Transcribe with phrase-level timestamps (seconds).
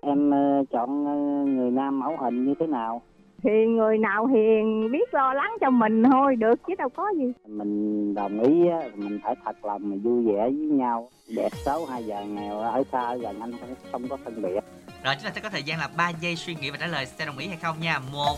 [0.00, 1.14] Em ờ, chọn ờ,
[1.52, 3.02] người nam mẫu hình như thế nào?
[3.44, 7.32] thì người nào hiền biết lo lắng cho mình thôi được chứ đâu có gì
[7.46, 11.10] Mình đồng ý á, mình phải thật lòng mà vui vẻ với nhau.
[11.36, 14.60] Đẹp xấu hay già nghèo ở xa gần anh không, không có phân biệt.
[15.04, 17.06] Rồi chúng ta sẽ có thời gian là 3 giây suy nghĩ và trả lời
[17.06, 17.98] sẽ đồng ý hay không nha.
[18.12, 18.36] 1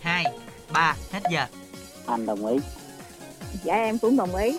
[0.00, 0.24] 2
[0.72, 1.44] 3 hết giờ.
[2.06, 2.58] Anh đồng ý.
[3.64, 4.58] dạ em cũng đồng ý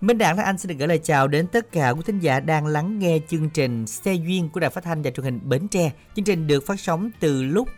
[0.00, 2.40] Minh Đảng và Anh xin được gửi lời chào đến tất cả quý thính giả
[2.40, 5.68] đang lắng nghe chương trình Xe duyên của Đài Phát thanh và Truyền hình Bến
[5.68, 5.90] Tre.
[6.16, 7.68] Chương trình được phát sóng từ lúc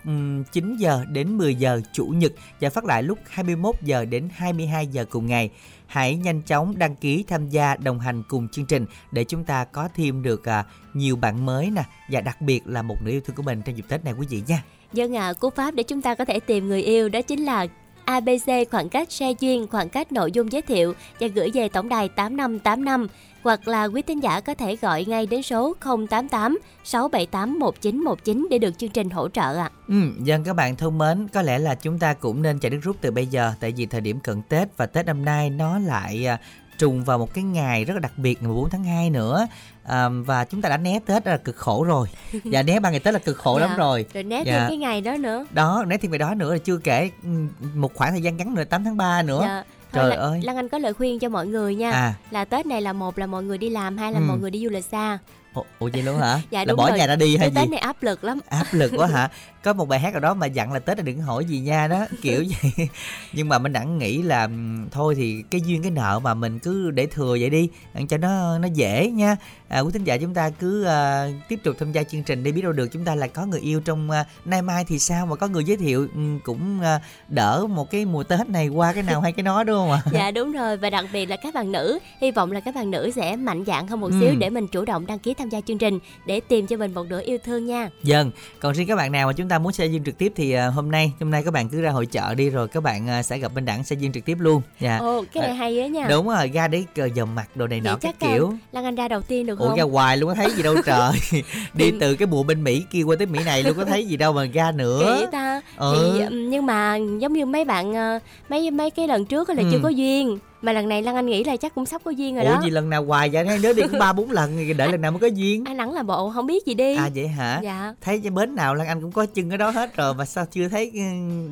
[0.52, 4.86] 9 giờ đến 10 giờ chủ nhật và phát lại lúc 21 giờ đến 22
[4.86, 5.50] giờ cùng ngày.
[5.86, 9.64] Hãy nhanh chóng đăng ký tham gia đồng hành cùng chương trình để chúng ta
[9.64, 10.64] có thêm được à,
[10.94, 13.76] nhiều bạn mới nè và đặc biệt là một nửa yêu thương của mình trong
[13.76, 14.62] dịp Tết này quý vị nha.
[14.92, 17.66] Dân ạ, cú pháp để chúng ta có thể tìm người yêu đó chính là
[18.04, 21.88] ABC khoảng cách xe duyên, khoảng cách nội dung giới thiệu và gửi về tổng
[21.88, 23.06] đài 8585
[23.42, 25.74] hoặc là quý tín giả có thể gọi ngay đến số
[26.10, 29.70] 088 678 1919 để được chương trình hỗ trợ ạ.
[29.88, 32.80] Ừ, dân các bạn thân mến, có lẽ là chúng ta cũng nên chạy nước
[32.82, 35.78] rút từ bây giờ tại vì thời điểm cận Tết và Tết năm nay nó
[35.78, 36.38] lại à,
[36.82, 39.46] trùng vào một cái ngày rất là đặc biệt ngày 14 tháng 2 nữa
[39.84, 42.08] à, và chúng ta đã né Tết là cực khổ rồi
[42.44, 44.52] và né ba ngày Tết là cực khổ Dạ, lắm rồi Rồi né Dạ.
[44.58, 45.44] thêm cái ngày đó nữa.
[45.50, 47.28] đó né thêm về đó nữa là chưa kể ừ,
[47.74, 49.62] một khoảng thời gian ngắn nữa 8 tháng 3 nữa Dạ.
[49.92, 50.40] Thôi Trời Lan- ơi.
[50.44, 51.90] Lan Anh có lời khuyên cho mọi người nha.
[51.92, 54.24] à Là Tết này là một là mọi người đi làm, hai là Ừ.
[54.28, 55.18] mọi người đi du lịch xa.
[55.54, 56.98] ủa, ủa vậy luôn hả Dạ, là bỏ rồi.
[56.98, 58.38] nhà ra đi hay Cái gì Tết này áp lực lắm.
[58.48, 59.28] áp lực quá hả
[59.64, 61.88] có một bài hát nào đó mà dặn là tết là đừng hỏi gì nha
[61.88, 62.88] đó kiểu vậy.
[63.32, 66.58] Nhưng mà mình đẳng nghĩ là ừm, thôi thì cái duyên cái nợ mà mình
[66.58, 67.68] cứ để thừa vậy đi
[68.08, 69.36] cho nó nó dễ nha.
[69.68, 72.52] À, quý thính giả chúng ta cứ à, tiếp tục tham gia chương trình đi
[72.52, 72.86] biết đâu được.
[72.92, 75.26] Chúng ta là có người yêu trong à, nay mai thì sao?
[75.26, 78.92] Mà có người giới thiệu ừm, cũng à, đỡ một cái mùa tết này qua
[78.92, 80.02] cái nào hay cái nó đúng không ạ?
[80.12, 80.76] Dạ đúng rồi.
[80.76, 83.64] Và đặc biệt là các bạn nữ hy vọng là các bạn nữ sẽ mạnh
[83.66, 84.34] dạn hơn một xíu Ừ.
[84.38, 87.06] để mình chủ động đăng ký tham gia chương trình để tìm cho mình một
[87.06, 87.90] nửa yêu thương nha.
[88.02, 88.30] Dân,
[88.60, 90.66] còn riêng các bạn nào mà chúng ta muốn xe duyên trực tiếp thì à,
[90.66, 93.22] hôm nay hôm nay các bạn cứ ra hội chợ đi rồi các bạn à,
[93.22, 94.62] sẽ gặp bên đẳng xe duyên trực tiếp luôn.
[94.80, 94.98] Dạ.
[94.98, 97.80] ồ cái này À, hay á nha Đúng rồi, ra đấy dòng mặt đồ này
[97.80, 98.52] nọ chắc kiểu.
[98.72, 100.74] Lan Anh ra đầu tiên được Ủa không ra hoài luôn có thấy gì đâu
[100.86, 101.12] trời.
[101.74, 104.16] đi từ cái mùa bên Mỹ kia qua tới Mỹ này luôn có thấy gì
[104.16, 105.02] đâu mà ra nữa.
[105.04, 106.18] vậy ta Ừ.
[106.20, 108.18] thì nhưng mà giống như mấy bạn ờ,
[108.48, 109.68] mấy mấy cái lần trước là Ừ.
[109.72, 112.34] chưa có duyên mà lần này Lan Anh nghĩ là chắc cũng sắp có duyên
[112.34, 112.60] rồi Ủa đó.
[112.64, 113.44] gì lần nào hoài vậy?
[113.44, 115.64] Nhớ đi cũng ba bốn lần thì đợi lần nào mới có duyên.
[115.64, 116.96] anh hẳn là bộ không biết gì đi.
[116.96, 117.60] À vậy hả?
[117.62, 117.94] dạ.
[118.00, 120.46] Thấy cái bến nào Lan Anh cũng có chân ở đó hết rồi mà sao
[120.50, 121.00] chưa thấy ừ,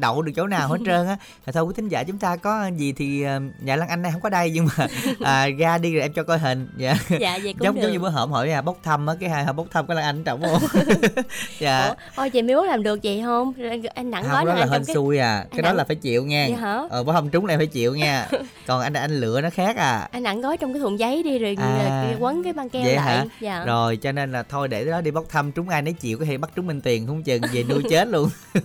[0.01, 1.17] đậu được chỗ nào hết trơn á.
[1.53, 4.21] Thôi quý thính giả chúng ta có gì thì ờ, nhà Lan Anh này không
[4.21, 4.87] có đây nhưng mà
[5.21, 6.69] à, ra đi rồi em cho coi hình.
[6.77, 6.95] Dạ.
[7.21, 7.83] Dạ vậy cũng giống được.
[7.83, 10.05] giống như bữa hổm hỏi à, bốc thăm á cái hai bốc thăm cái Lan
[10.05, 10.63] Anh trọng không
[11.59, 11.89] dạ.
[11.89, 13.53] Ủa, thôi chị miếu làm được vậy không?
[13.95, 15.45] Anh nặng không đó là hên trong cái xui à.
[15.51, 16.47] cái anh đó là phải chịu nha.
[16.49, 16.83] Vậy hả?
[16.91, 18.27] ờ bữa không trúng này phải chịu nha.
[18.67, 20.09] Còn anh anh lựa nó khác à.
[20.13, 21.79] Anh nặng gói trong cái thùng giấy đi rồi À,
[22.11, 23.17] ờ, quấn cái băng keo vậy lại.
[23.17, 23.25] hả?
[23.41, 23.65] dạ.
[23.65, 26.25] Rồi cho nên là thôi để đó đi bốc thăm trúng ai nấy chịu có
[26.25, 28.29] thể bắt trúng minh tiền không chừng về nuôi chết luôn.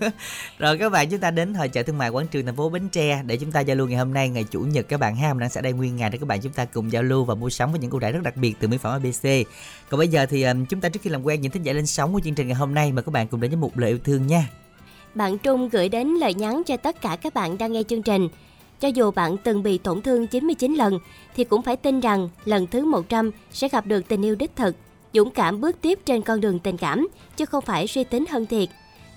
[0.59, 2.90] Rồi các bạn chúng ta đến hội chợ thương mại quảng trường thành phố bến
[2.90, 4.29] tre để chúng ta giao lưu ngày hôm nay.
[4.29, 6.41] Ngày chủ nhật các bạn ha mình đang sẽ đây nguyên ngày để các bạn
[6.41, 8.56] chúng ta cùng giao lưu và mua sắm với những ưu đãi rất đặc biệt
[8.59, 9.47] từ mỹ phẩm abc
[9.90, 11.85] còn bây giờ thì ừm, chúng ta trước khi làm quen những thính giả lên
[11.85, 13.90] sóng của chương trình ngày hôm nay mời các bạn cùng đến với một lời
[13.90, 14.50] yêu thương nha.
[15.16, 18.28] Bạn Trung gửi đến lời nhắn cho tất cả các bạn đang nghe chương trình.
[18.85, 21.00] Cho dù bạn từng bị tổn thương 99 lần,
[21.36, 24.75] thì cũng phải tin rằng lần thứ 100 sẽ gặp được tình yêu đích thực,
[25.13, 27.07] dũng cảm bước tiếp trên con đường tình cảm,
[27.38, 28.69] chứ không phải suy tính hơn thiệt.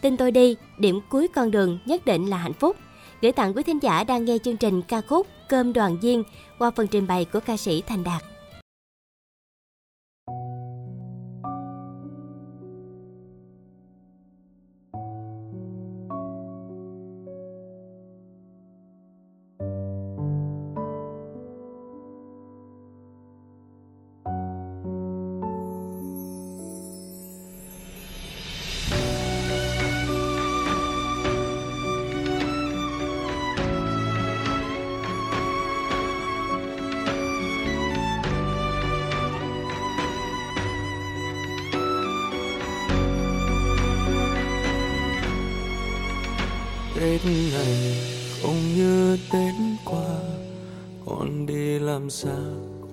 [0.03, 2.77] Tin tôi đi, điểm cuối con đường nhất định là hạnh phúc.
[3.23, 6.23] Gửi tặng quý thính giả đang nghe chương trình ca khúc Cơm đoàn viên
[6.59, 8.23] qua phần trình bày của ca sĩ Thành Đạt.
[52.09, 52.39] Đi xa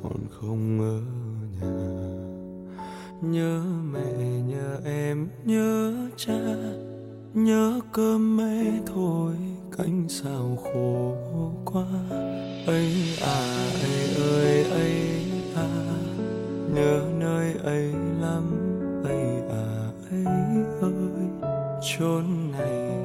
[0.03, 0.99] còn không ở
[1.61, 1.95] nhà
[3.21, 3.61] Nhớ
[3.93, 4.13] mẹ,
[4.47, 6.39] nhớ em, nhớ cha,
[7.33, 9.33] Nhớ cơm mẹ thôi,
[9.77, 11.15] cánh sao khổ
[11.65, 11.85] quá.
[12.65, 15.21] Ấy à ấy ơi, ấy
[15.55, 15.69] à
[16.73, 18.43] nhớ nơi ấy lắm.
[19.03, 20.25] Ấy à ấy
[20.81, 21.51] ơi,
[21.81, 22.99] chốn này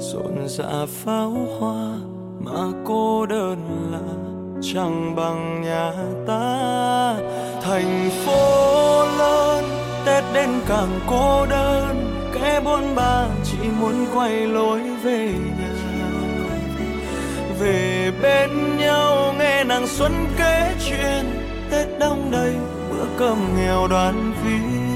[0.00, 1.98] rộn rã dạ pháo hoa
[2.40, 5.92] mà cô đơn là chẳng bằng nhà
[6.26, 7.14] ta,
[7.62, 9.64] thành phố lớn,
[10.06, 12.14] tết đến càng cô đơn.
[12.34, 15.68] Kẻ buôn ba chỉ muốn quay lối về nhà.
[17.60, 21.24] Về bên nhau nghe nàng xuân kể chuyện,
[21.70, 22.54] tết đông đầy
[22.90, 24.88] bữa cơm nghèo đoàn viên.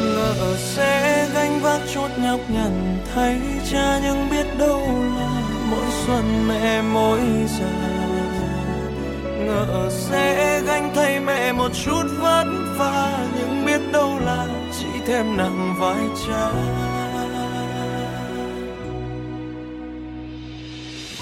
[0.00, 3.40] Ngỡ sẽ gánh vác chút nhọc nhằn thay
[3.70, 4.80] cha nhưng biết đâu
[5.18, 5.41] là
[5.72, 7.98] mỗi xuân mẹ mỗi già
[9.38, 12.44] ngỡ sẽ gánh thay mẹ một chút vất
[12.78, 14.46] vả nhưng biết đâu là
[14.78, 16.52] chỉ thêm nặng vai cha.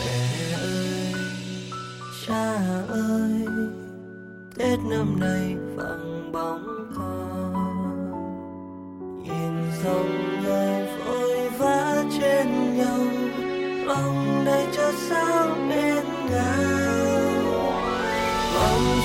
[0.01, 1.15] Mẹ ơi,
[2.27, 2.57] cha
[2.89, 3.47] ơi
[4.59, 6.80] tết năm nay vắng bóng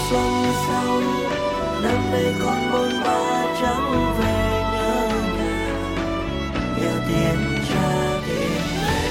[0.10, 0.31] xuân
[0.68, 1.04] xong
[1.84, 5.57] năm nay con bôn ba trắng về nhớ nhà,
[6.78, 7.90] nhớ tiền cha
[8.28, 9.07] tiền mẹ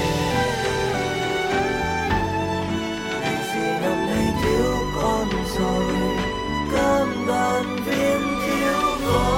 [3.20, 5.94] ngày gì năm nay thiếu con rồi,
[6.72, 9.34] cơm đoàn viên thiếu con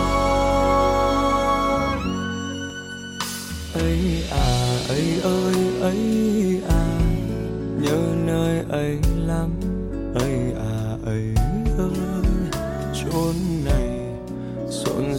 [3.75, 6.36] ấy à ấy ơi, ấy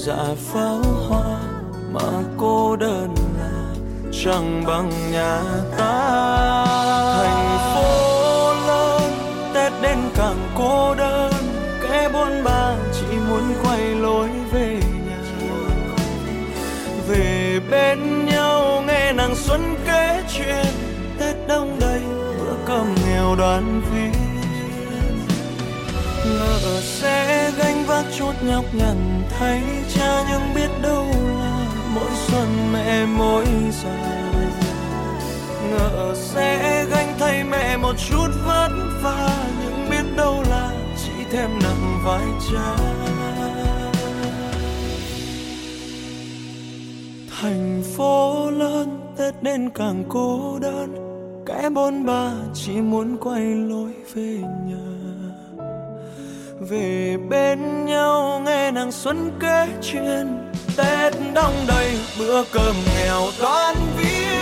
[0.08, 1.40] dạ pháo hoa
[1.92, 3.76] mà cô đơn là
[4.24, 5.42] chẳng bằng nhà
[5.78, 6.66] ta.
[7.18, 9.12] Thành phố lớn,
[9.54, 11.34] tết đến càng cô đơn.
[11.82, 15.20] Kẻ buôn ba chỉ muốn quay lối về nhà.
[17.08, 20.74] Về bên nhau nghe nàng xuân kể chuyện.
[21.20, 22.02] Tết đông đầy,
[22.40, 24.12] bữa cơm nghèo đoàn viên.
[26.26, 27.47] Ngỡ sẽ
[28.18, 29.62] chút nhọc nhằn thay
[29.96, 31.06] cha nhưng biết đâu
[31.40, 33.46] là mỗi xuân mẹ mỗi
[33.84, 34.18] già
[35.70, 38.70] ngỡ sẽ gánh thay mẹ một chút vất
[39.04, 42.76] vả, nhưng biết đâu là chỉ thêm nặng vai cha.
[47.42, 50.96] Thành phố lớn, tết đến càng cô đơn,
[51.46, 54.87] kẻ bôn ba chỉ muốn quay lối về nhà
[56.60, 63.76] về bên nhau nghe nàng xuân kể chuyện, tết đông đầy, bữa cơm nghèo toan
[63.98, 64.38] viên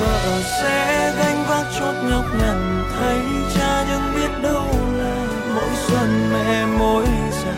[0.00, 3.18] vợ sẽ gánh vác chốt nhọc nhằn, thấy
[3.54, 4.64] cha nhưng biết đâu
[4.98, 7.04] là mỗi xuân mẹ mỗi
[7.44, 7.52] già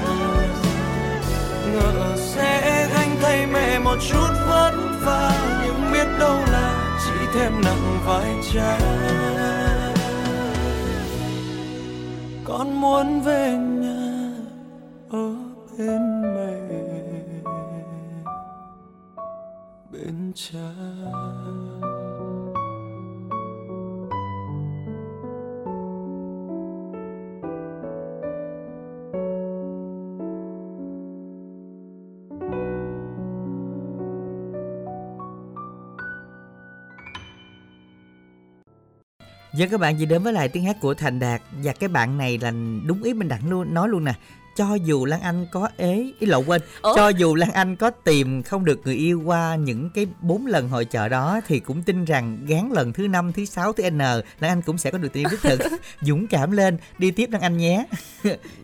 [1.72, 5.32] ngỡ sẽ gánh thay mẹ một chút vất vả,
[5.64, 8.78] nhưng biết đâu là chỉ thêm nặng vai cha
[12.48, 14.30] con muốn về nhà
[15.10, 15.34] ở
[15.78, 16.58] bên mẹ.
[19.92, 20.68] Bên cha.
[39.58, 42.18] Dạ các bạn vừa đến với lại tiếng hát của Thành Đạt Và cái bạn
[42.18, 42.52] này là
[42.86, 44.14] đúng ý mình đặng luôn, nói luôn nè
[44.58, 46.96] cho dù Lan Anh có ế ý lộ quên Ủa?
[46.96, 50.68] cho dù Lan Anh có tìm không được người yêu qua những cái bốn lần
[50.68, 53.98] hội chợ đó thì cũng tin rằng gán lần thứ năm thứ sáu thứ n
[53.98, 55.60] Lan Anh cũng sẽ có được tình yêu đích thực.
[56.00, 57.84] Dũng cảm lên đi tiếp Lan Anh nhé.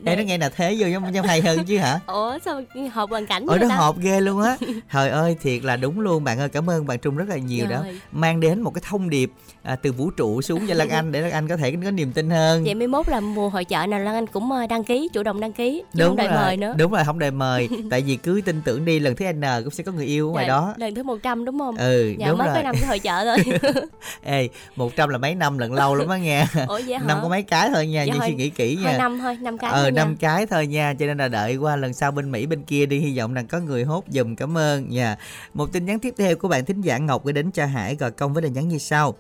[0.04, 2.00] Em nói nghe là thế vô trong trong hay hơn chứ hả?
[2.06, 3.76] Ủa sao hợp hoàn cảnh ở đó ta?
[3.76, 4.56] họp ghê luôn á.
[4.92, 7.66] Trời ơi thiệt là đúng luôn bạn ơi cảm ơn bạn Trung rất là nhiều
[7.66, 7.82] đó.
[7.82, 8.00] Rồi.
[8.12, 9.30] mang đến một cái thông điệp
[9.62, 12.12] à, từ vũ trụ xuống cho Lan Anh để Lan Anh có thể có niềm
[12.12, 12.64] tin hơn.
[12.64, 15.22] Vậy mai mốt là mùa hội chợ nào Lan Anh cũng ờ, đăng ký chủ
[15.22, 16.75] động đăng ký Chứ không rồi mời nữa.
[16.79, 17.69] đúng rồi không đợi mời.
[17.91, 20.33] Tại vì cứ tin tưởng đi lần thứ n cũng sẽ có người yêu ở
[20.33, 20.75] ngoài Dạ, đó.
[20.76, 21.76] lần thứ 100 đúng không?
[21.76, 22.57] Ừ dạ đúng mới rồi.
[22.57, 23.59] có năm cái hội chợ thôi.
[24.23, 27.19] Ê một trăm là mấy năm lần lâu lắm á nghe ủa vậy hả năm
[27.23, 28.99] có mấy cái thôi nha Dạ như thôi- suy nghĩ kỹ nha.
[28.99, 30.05] năm thôi năm cái ờ thôi nha.
[30.05, 32.87] năm cái thôi nha cho nên là đợi qua lần sau bên mỹ bên kia
[32.87, 35.17] đi hy vọng rằng có người hốt dùm cảm ơn nha.
[35.55, 38.11] Một tin nhắn tiếp theo của bạn thính giả ngọc gửi đến cho hải gò
[38.11, 39.14] công với lời nhắn như sau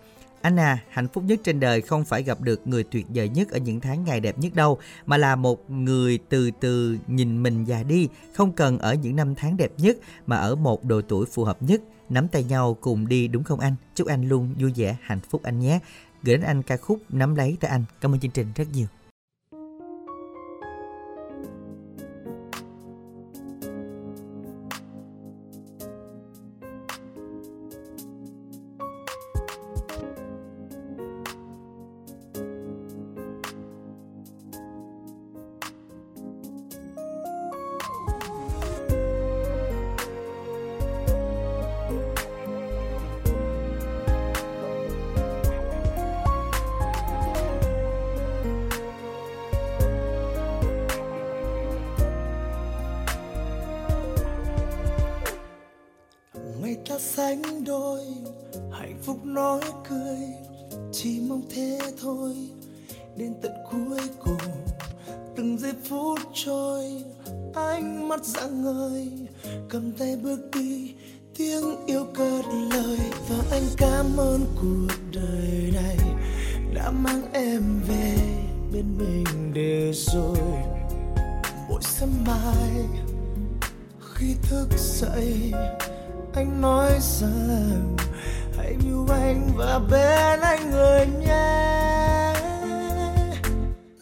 [0.44, 3.58] Anna hạnh phúc nhất trên đời không phải gặp được người tuyệt vời nhất ở
[3.58, 7.82] những tháng ngày đẹp nhất đâu, mà là một người từ từ nhìn mình già
[7.82, 9.96] đi, không cần ở những năm tháng đẹp nhất,
[10.26, 11.82] mà ở một độ tuổi phù hợp nhất.
[12.08, 13.74] Nắm tay nhau cùng đi đúng không anh?
[13.94, 15.78] Chúc anh luôn vui vẻ, hạnh phúc anh nhé.
[16.22, 17.84] Gửi đến anh ca khúc Nắm lấy tay anh.
[18.00, 18.86] Cảm ơn chương trình rất nhiều.
[70.04, 70.94] Tay bước đi,
[71.38, 75.96] tiếng yêu cất lời và anh cảm ơn cuộc đời này
[76.74, 78.16] đã mang em về
[78.72, 80.38] bên mình để rồi
[81.68, 82.84] mỗi sớm mai
[84.14, 85.52] khi thức dậy,
[86.34, 87.96] anh nói rằng
[88.56, 92.34] hãy yêu anh và bên anh người nhé.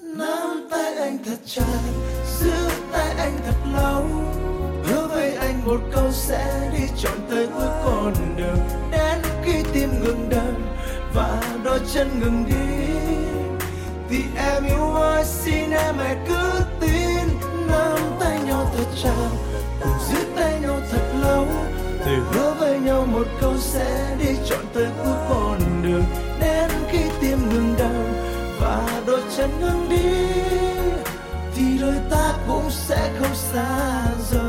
[0.00, 1.80] Nắm tay anh thật chặt,
[2.40, 4.31] giữ tay anh thật lâu
[6.12, 8.58] sẽ đi trọn tới cuối con đường.
[8.90, 10.54] Đến khi tim ngừng đập
[11.14, 12.94] và đôi chân ngừng đi
[14.10, 16.50] thì em yêu ơi xin em hãy cứ
[16.80, 17.28] tin.
[17.68, 19.28] Nắm tay nhau thật chặt,
[19.80, 21.46] cùng giữ tay nhau thật lâu.
[22.04, 26.04] Thề hứa với nhau một câu sẽ đi trọn tới cuối con đường.
[26.40, 28.02] Đến khi tim ngừng đau
[28.60, 30.26] và đôi chân ngừng đi,
[31.54, 34.41] thì đôi ta cũng sẽ không xa rời.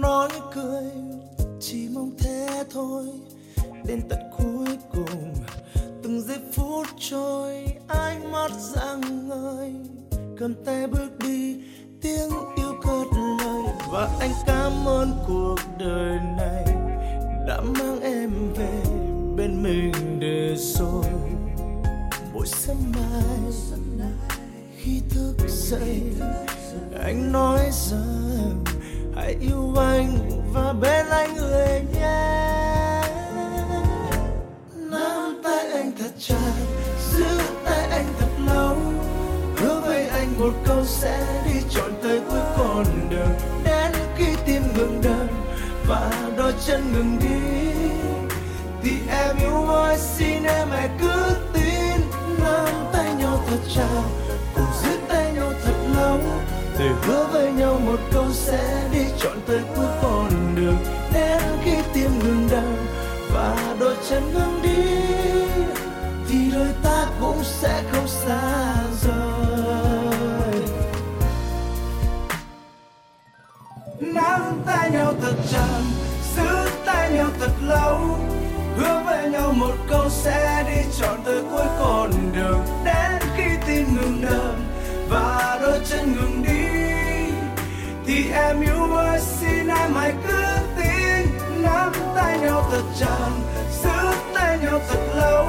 [0.00, 0.84] Nói cười
[1.60, 3.06] chỉ mong thế thôi.
[3.84, 4.29] Đến tận
[40.50, 43.34] một câu sẽ đi trọn tới cuối con đường.
[43.64, 45.28] Đến khi tim ngừng đập
[45.86, 47.70] và đôi chân ngừng đi,
[48.82, 52.00] thì em yêu ơi, xin em hãy cứ tin
[52.38, 54.02] nắm tay nhau thật chặt,
[54.54, 56.18] cùng giữ tay nhau thật lâu.
[56.78, 60.78] Để hứa với nhau một câu sẽ đi trọn tới cuối con đường.
[61.14, 62.64] Đến khi tim ngừng đập
[63.34, 65.00] và đôi chân ngừng đi,
[66.28, 68.74] thì đôi ta cũng sẽ không xa.
[74.66, 75.80] Tay nhau thật chặt
[76.36, 78.18] giữ tay nhau thật lâu.
[78.76, 82.60] Hứa với nhau một câu sẽ đi trọn tới cuối con đường.
[82.84, 84.54] Đến khi tim ngừng đập
[85.08, 87.32] và đôi chân ngừng đi,
[88.06, 90.42] thì em yêu ơi, xin em hãy cứ
[90.76, 91.26] tin.
[91.62, 93.30] Nắm tay nhau thật chặt
[93.82, 95.46] giữ tay nhau thật lâu.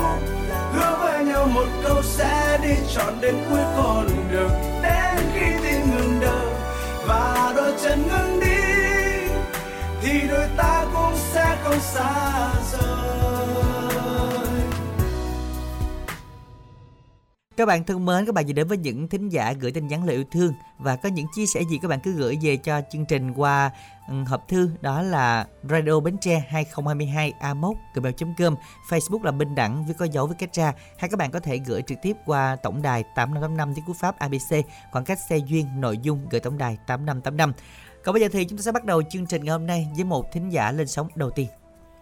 [0.73, 4.51] Hứa với nhau một câu sẽ đi trọn đến cuối con đường.
[4.83, 6.45] Đến khi tim ngừng đập
[7.07, 8.40] và đôi chân ngừng đi
[10.01, 13.01] thì đôi ta cũng sẽ không xa rời.
[17.58, 20.03] Các bạn thân mến, các bạn vừa đến với những thính giả gửi tin nhắn
[20.03, 22.81] lời yêu thương và có những chia sẻ gì các bạn cứ gửi về cho
[22.91, 23.72] chương trình qua
[24.08, 27.53] ừ, hộp thư đó là radio bến tre 2022 a
[27.96, 28.55] gmail.com
[28.89, 31.58] Facebook là bình Đẳng với có dấu với cách ra hay các bạn có thể
[31.58, 35.65] gửi trực tiếp qua tổng đài 8585 tiếng cú pháp ABC khoảng cách xe duyên
[35.81, 37.53] nội dung gửi tổng đài 8585
[38.03, 40.03] còn bây giờ thì chúng ta sẽ bắt đầu chương trình ngày hôm nay với
[40.03, 41.48] một thính giả lên sóng đầu tiên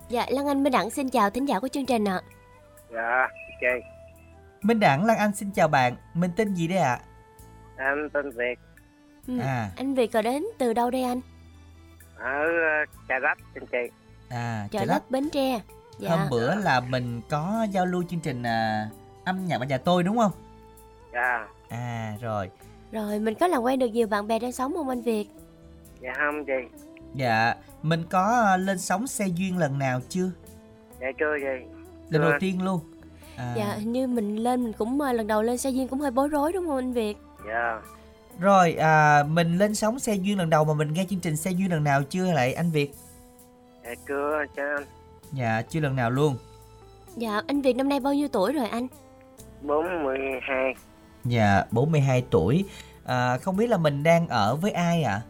[0.10, 2.22] Dạ, Lan Anh Minh Đẳng xin chào thính giả của chương trình ạ.
[2.94, 3.84] Dạ, ok.
[4.62, 7.00] Minh Đẳng Lan Anh xin chào bạn Mình tên gì đấy ạ
[7.78, 8.60] Anh tên Việt
[9.28, 9.40] Ừ.
[9.40, 11.22] à Anh Việt có đến từ đâu đây anh?
[12.18, 13.78] ở ờ, Trà Rách trên chị.
[14.30, 15.62] à Chợ trời đất đất Bến Tre.
[16.00, 16.10] Dạ.
[16.10, 18.90] hôm bữa là mình có giao lưu chương trình à,
[19.26, 20.32] âm nhạc ở nhà tôi đúng không
[21.14, 22.50] Dạ, à rồi
[22.92, 25.30] Rồi mình có làm quen được nhiều bạn bè đang sống không anh Việt?
[26.02, 26.54] Dạ không chị.
[27.16, 30.32] dạ mình có à, lên sóng xe duyên lần nào chưa
[31.02, 31.66] Dạ chưa chị.
[32.10, 32.80] lần đầu tiên luôn
[33.38, 36.00] à, Dạ, hình như mình lên mình cũng ờ, lần đầu lên xe duyên cũng
[36.00, 37.18] hơi bối rối đúng không anh Việt?
[37.48, 37.82] Dạ,
[38.40, 41.52] rồi à, mình lên sóng xe duyên lần đầu mà mình nghe chương trình xe
[41.52, 42.94] duyên lần nào chưa lại anh việt
[43.84, 44.84] dạ chưa cho anh.
[45.32, 46.36] dạ chưa lần nào luôn
[47.18, 48.88] Dạ, anh Việt năm nay bao nhiêu tuổi rồi anh?
[49.62, 50.74] 42.
[51.26, 52.66] dạ 42 tuổi
[53.06, 55.29] à, không biết là mình đang ở với ai ạ Dạ,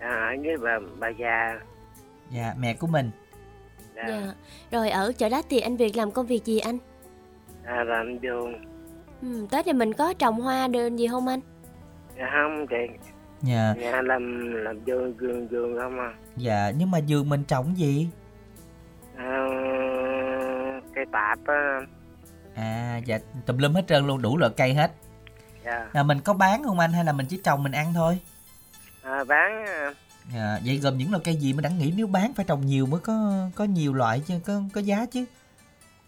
[0.00, 1.60] ở với bà, bà già.
[2.30, 3.10] dạ mẹ của mình
[3.96, 4.34] Dạ, Dạ.
[4.70, 6.78] Rồi ở chợ đất thì anh Việt làm công việc gì anh?
[7.64, 8.54] dạ làm vườn.
[9.22, 11.40] Ừ, Tết thì mình có trồng hoa đơn gì không anh?
[12.18, 12.76] Dạ không chị.
[13.42, 16.14] dạ Nhà làm làm vườn vườn vườn không à.
[16.36, 18.08] dạ nhưng mà vườn mình trồng gì
[19.16, 19.46] À,
[20.94, 21.80] cây tạp á.
[22.54, 24.92] à dạ tùm lum hết trơn luôn đủ loại cây hết
[25.64, 28.18] Dạ, à, mình có bán không anh hay là mình chỉ trồng mình ăn thôi
[29.10, 29.92] à, bán à,
[30.34, 32.86] dạ, vậy gồm những loại cây gì mà đẳng nghĩ nếu bán phải trồng nhiều
[32.86, 35.24] mới có có nhiều loại chứ có có giá chứ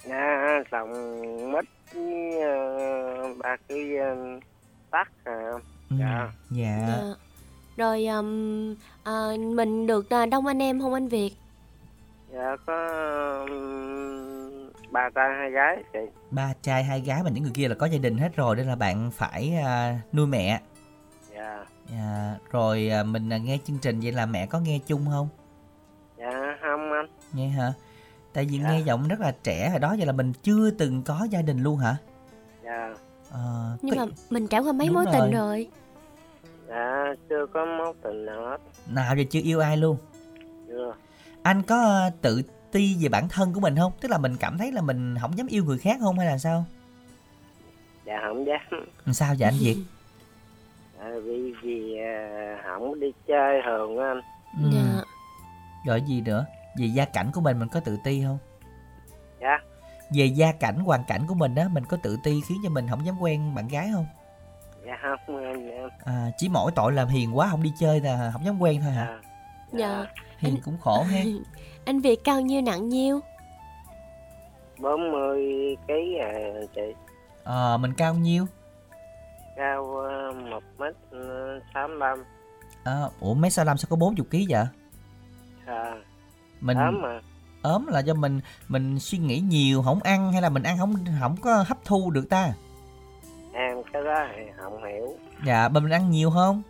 [0.05, 0.93] dạ, trồng
[1.53, 1.65] mít
[1.95, 3.79] với ờ, ba cái
[4.37, 4.43] uh,
[4.91, 5.41] tắc à.
[5.91, 6.29] Ừ, Dạ.
[6.51, 7.03] dạ Dạ.
[7.77, 11.31] Rồi ừm, ờ, mình được đông anh em không anh Việt?
[12.33, 12.75] Dạ có
[13.51, 15.99] um, ba trai hai gái chị.
[16.31, 18.67] ba trai hai gái mà những người kia là có gia đình hết rồi nên
[18.67, 20.61] là bạn phải à, nuôi mẹ
[21.37, 21.65] Dạ.
[21.99, 25.29] À, rồi à, mình à, nghe chương trình vậy là mẹ có nghe chung không
[26.19, 26.31] Dạ
[26.63, 27.07] không anh.
[27.33, 27.73] nghe hả
[28.33, 28.71] tại vì Dạ.
[28.73, 31.63] nghe giọng rất là trẻ hồi đó vậy là mình chưa từng có gia đình
[31.63, 31.97] luôn hả
[32.65, 32.95] Dạ.
[33.31, 35.15] Ờ, Nhưng có- mà mình trải qua mấy Đúng mối rồi.
[35.21, 35.69] tình rồi.
[36.69, 38.59] Dạ chưa có mối tình nào hết.
[38.89, 39.97] nào giờ chưa yêu ai luôn
[40.69, 40.95] Chưa.
[41.43, 44.59] anh có à, tự ti về bản thân của mình không tức là mình cảm
[44.59, 46.65] thấy là mình không dám yêu người khác không hay là sao
[48.07, 48.61] Dạ không dám.
[49.13, 49.77] sao vậy anh việt
[51.01, 54.21] Dạ, vì vì à, không đi chơi thường á anh.
[54.63, 54.71] Ừ.
[54.73, 55.03] Dạ.
[55.87, 56.47] rồi gì nữa
[56.79, 58.39] về gia cảnh của mình mình có tự ti không
[59.41, 59.59] Dạ.
[60.15, 62.87] về gia cảnh hoàn cảnh của mình á mình có tự ti khiến cho mình
[62.91, 64.07] không dám quen bạn gái không
[64.87, 65.69] Dạ không anh.
[65.71, 65.89] Dạ.
[66.05, 68.93] à, chỉ mỗi tội là hiền quá không đi chơi là không dám quen thôi
[68.93, 69.19] hả
[69.73, 69.79] Dạ.
[69.79, 70.07] Dạ.
[70.39, 71.21] hiền cũng khổ ha
[71.85, 73.21] Anh Việt cao nhiêu nặng nhiêu?
[74.79, 76.33] 40 ký à
[76.75, 76.95] chị.
[77.45, 78.47] ờ mình cao nhiêu
[79.61, 80.95] Cao à, một mét
[81.75, 82.25] sáu lăm.
[82.85, 84.65] à, ủa mấy sao năm sao có 40 kg vậy
[85.67, 85.95] À,
[86.61, 87.21] mình ấm mà.
[87.63, 90.95] ốm là do mình mình suy nghĩ nhiều không ăn hay là mình ăn không
[91.21, 92.53] không có hấp thu được ta
[93.53, 95.15] Em cái đó thì không hiểu.
[95.47, 96.63] dạ mà mình ăn nhiều không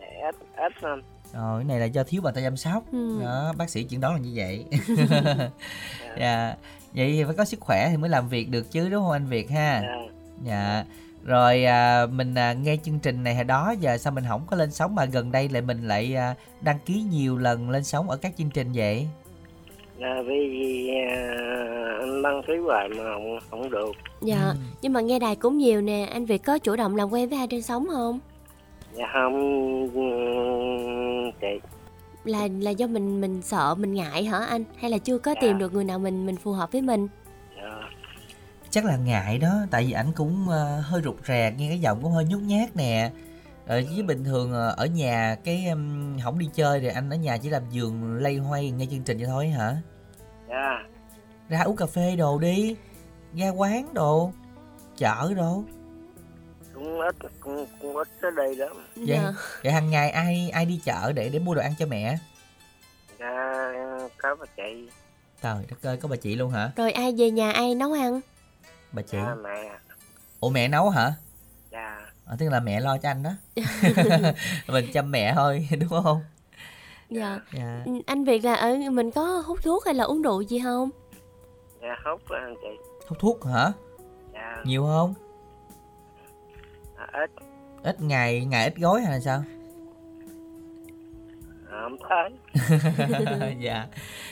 [0.00, 1.02] Dạ, ít ít anh.
[1.34, 3.20] rồi cái này là do thiếu bàn tay chăm sóc Ừ.
[3.24, 4.64] đó bác sĩ chẩn đoán là như vậy
[6.18, 6.54] dạ
[6.94, 9.26] vậy thì phải có sức khỏe thì mới làm việc được chứ đúng không anh
[9.26, 9.88] việt ha Dạ.
[10.44, 10.84] dạ
[11.24, 14.56] rồi à, mình à, nghe chương trình này hồi đó giờ sao mình không có
[14.56, 18.10] lên sóng mà gần đây lại mình lại à, đăng ký nhiều lần lên sóng
[18.10, 19.06] ở các chương trình vậy
[20.00, 21.36] Dạ, vì à,
[22.00, 23.92] anh đăng ký hoài mà không không được.
[24.20, 24.48] Dạ.
[24.48, 24.54] Ừ.
[24.82, 27.38] Nhưng mà nghe đài cũng nhiều nè, anh Việt có chủ động làm quen với
[27.38, 28.18] ai trên sóng không?
[28.94, 29.34] Dạ không
[29.94, 31.68] ừ, chị.
[32.24, 34.64] Là là do mình mình sợ mình ngại hả anh?
[34.76, 35.40] Hay là chưa có Dạ.
[35.40, 37.08] tìm được người nào mình mình phù hợp với mình?
[38.70, 42.02] Chắc là ngại đó tại vì ảnh cũng ờ, hơi rụt rè nghe cái giọng
[42.02, 43.10] cũng hơi nhút nhát nè
[43.66, 47.16] ờ, với bình thường ờ, ở nhà cái um, không đi chơi thì anh ở
[47.16, 49.76] nhà chỉ làm giường lay hoay nghe chương trình vậy thôi hả
[50.48, 50.82] Dạ.
[51.48, 52.76] ra uống cà phê đồ đi
[53.34, 54.32] ra quán đồ
[54.96, 55.62] chợ đồ
[56.74, 58.76] Cũng ít cũng, cũng ít tới đây lắm.
[58.96, 59.32] vậy Dạ.
[59.62, 62.18] vậy hàng ngày ai ai đi chợ để để mua đồ ăn cho mẹ
[63.18, 63.72] Dạ
[64.18, 64.88] có bà chị.
[65.42, 68.20] trời đất ơi có bà chị luôn hả Rồi ai về nhà ai nấu ăn?
[68.92, 69.70] Bà chị Dạ mẹ.
[70.40, 71.12] ủa mẹ nấu hả
[71.72, 72.00] Dạ.
[72.26, 73.30] à, tức là mẹ lo cho anh đó
[74.68, 76.20] mình chăm mẹ thôi đúng không
[77.10, 77.40] Dạ.
[77.52, 80.90] dạ Anh Việt là ở mình có hút thuốc hay là uống rượu gì không?
[81.82, 82.68] Dạ hút anh chị.
[83.08, 83.72] hút thuốc hả
[84.34, 84.56] Dạ.
[84.64, 85.14] nhiều không
[86.96, 87.30] à, ít
[87.82, 89.42] ít ngày ngày ít gói hay là sao
[91.70, 92.30] à, không thấy
[93.60, 93.86] dạ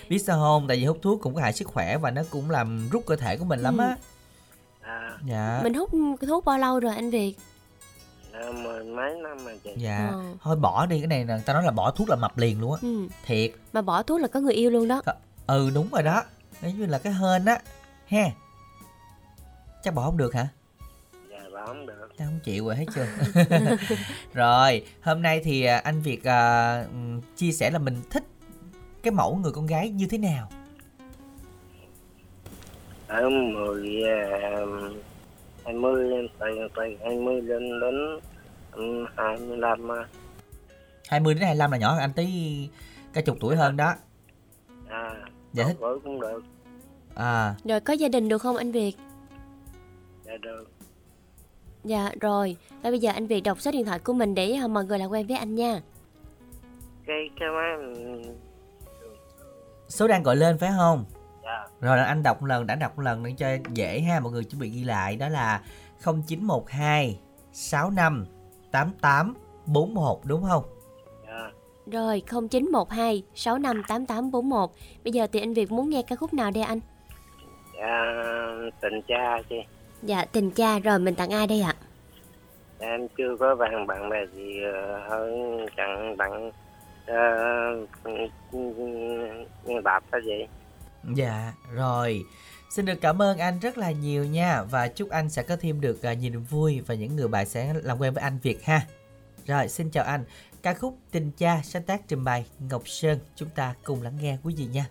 [0.08, 2.50] biết sao không tại vì hút thuốc cũng có hại sức khỏe và nó cũng
[2.50, 3.84] làm rút cơ thể của mình lắm Ừ.
[4.86, 5.60] à, dạ.
[5.62, 5.90] Mình hút
[6.28, 7.34] thuốc bao lâu rồi anh Việt?
[8.32, 9.70] à, mười mấy năm mà chị.
[9.76, 10.08] Dạ.
[10.12, 10.22] Ờ.
[10.42, 12.72] thôi bỏ đi cái này nè tao nói là bỏ thuốc là mập liền luôn
[12.72, 12.78] á.
[12.82, 13.08] Ừ.
[13.26, 13.50] thiệt.
[13.72, 15.02] Mà bỏ thuốc là có người yêu luôn đó.
[15.46, 16.22] ừ đúng rồi đó.
[16.62, 17.58] Giống như là cái hên á.
[18.06, 18.30] Ha
[19.86, 20.48] chắc bỏ không được hả?
[21.30, 22.08] Dạ bà không được.
[22.18, 23.06] Tao không chịu rồi hết chưa?
[24.34, 28.24] Rồi hôm nay thì à, anh việt à, ừm, chia sẻ là mình thích
[29.02, 30.48] cái mẫu người con gái như thế nào
[33.08, 34.40] ở mười à,
[35.64, 38.20] hai mươi lên từ từ hai mươi lên đến
[38.72, 40.04] ừ, hai mươi lăm á.
[41.08, 42.26] 20 đến 25 là nhỏ hơn anh tí
[43.12, 43.94] cả chục tuổi hơn đó
[44.88, 45.14] à
[45.52, 45.76] Dạ thích.
[45.80, 46.42] tuổi cũng được
[47.14, 48.96] à Rồi có gia đình được không anh Việt?
[50.24, 50.64] dạ được
[51.84, 52.56] Dạ rồi.
[52.82, 54.98] Và bây giờ anh Việt đọc số điện thoại của mình để ờ, mọi người
[54.98, 55.80] làm quen với anh nha.
[57.06, 58.22] cái cái ừ,
[59.88, 61.04] số đang gọi lên phải không
[61.46, 64.32] dạ rồi anh đọc một lần đã đọc một lần để cho dễ ha mọi
[64.32, 65.60] người chuẩn bị ghi lại đó là
[66.04, 67.20] 0912
[67.52, 68.26] 65
[68.70, 69.34] 88
[69.66, 70.64] 41 đúng không
[71.26, 71.50] dạ
[71.86, 74.70] Rồi 0912 658841.
[75.04, 76.80] Bây giờ thì anh Việt muốn nghe ca khúc nào đây anh?
[77.78, 78.04] dạ
[78.80, 79.56] tình cha chị
[80.02, 81.74] Dạ tình cha rồi mình tặng ai đây ạ?
[82.78, 87.88] em chưa có bạn bạn bè gì ờ, hơn chẳng bạn uh,
[90.12, 90.46] cái gì
[91.14, 92.24] Dạ, rồi.
[92.70, 95.80] Xin được cảm ơn anh rất là nhiều nha và chúc anh sẽ có thêm
[95.80, 98.86] được à, nhìn vui và những người bạn sẽ làm quen với anh Việt ha.
[99.46, 100.24] Rồi, xin chào anh.
[100.62, 104.38] Ca khúc Tình cha sáng tác trình bày Ngọc Sơn chúng ta cùng lắng nghe
[104.42, 104.86] quý vị nha.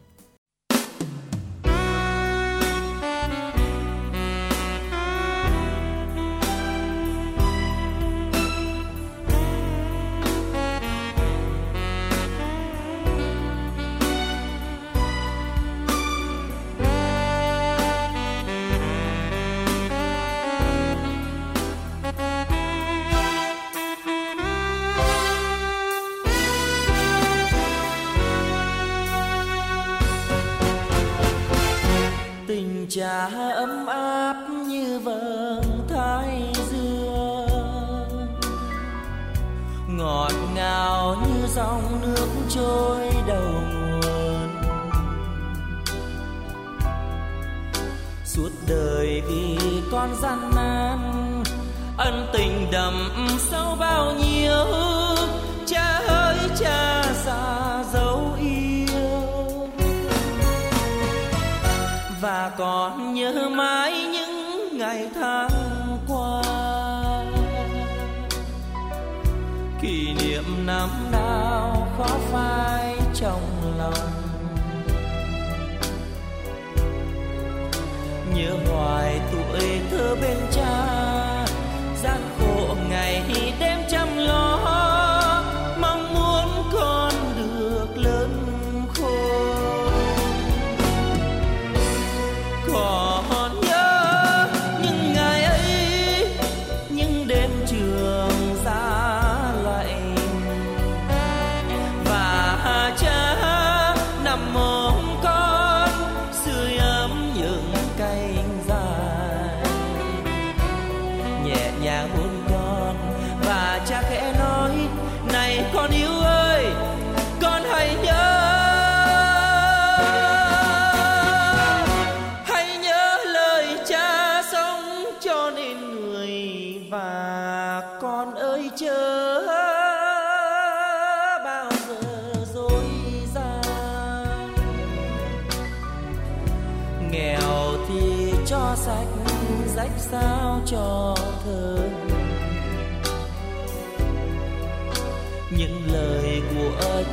[78.36, 80.38] Nhớ hoài tuổi thơ bên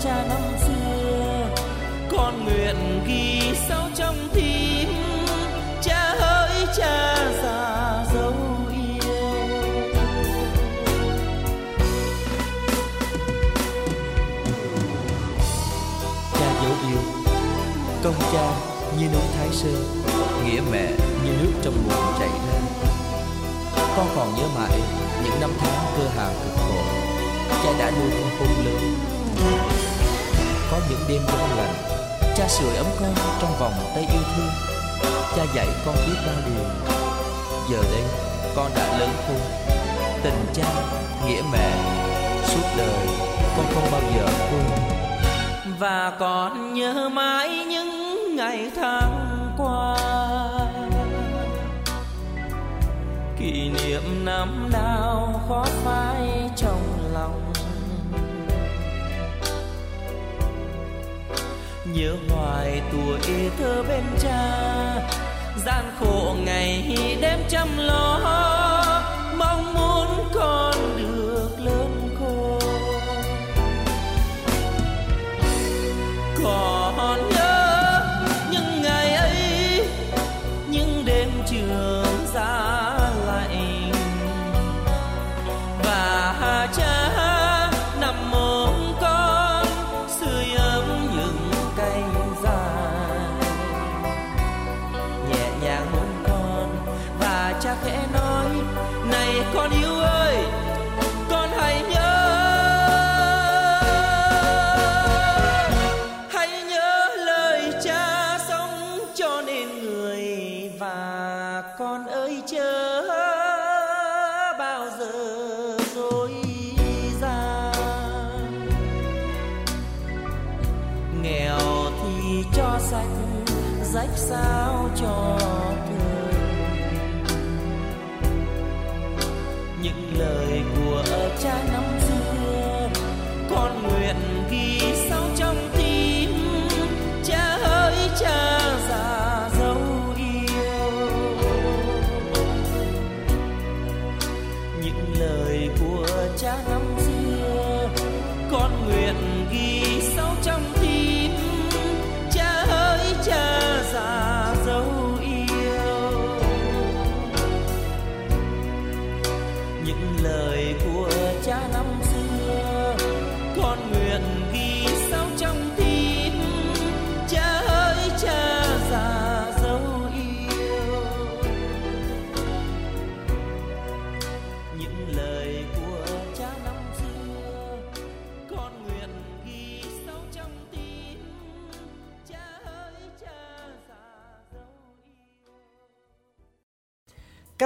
[0.04, 1.46] cha năm xưa.
[2.10, 4.88] Con nguyện ghi sâu trong tim,
[5.82, 8.34] cha ơi, cha già dấu
[8.72, 9.12] yêu
[16.32, 17.02] cha dấu yêu,
[18.04, 18.50] công cha
[18.98, 20.02] như núi thái sơn,
[20.44, 20.90] nghĩa mẹ
[21.24, 22.60] như nước trong nguồn chảy ra.
[23.96, 24.80] Con còn nhớ mãi
[25.24, 26.82] những năm tháng cơ hàng cực khổ,
[27.64, 28.94] cha đã nuôi con khôn lớn
[30.72, 31.74] có những đêm đông lạnh
[32.36, 34.50] cha sưởi ấm con trong vòng tay yêu thương.
[35.36, 36.64] Cha dạy con biết bao điều.
[37.70, 38.02] Giờ đây,
[38.56, 39.40] con đã lớn khôn.
[40.22, 40.66] Tình cha,
[41.26, 41.70] nghĩa mẹ,
[42.44, 43.06] suốt đời
[43.56, 44.64] con không bao giờ quên.
[45.78, 49.96] Và con nhớ mãi những ngày tháng qua.
[53.38, 57.01] Kỷ niệm năm nào khó phai trong
[61.84, 64.52] nhớ hoài tuổi thơ bên cha.
[65.66, 68.20] Gian khổ ngày đêm chăm lo
[69.36, 70.01] mong muốn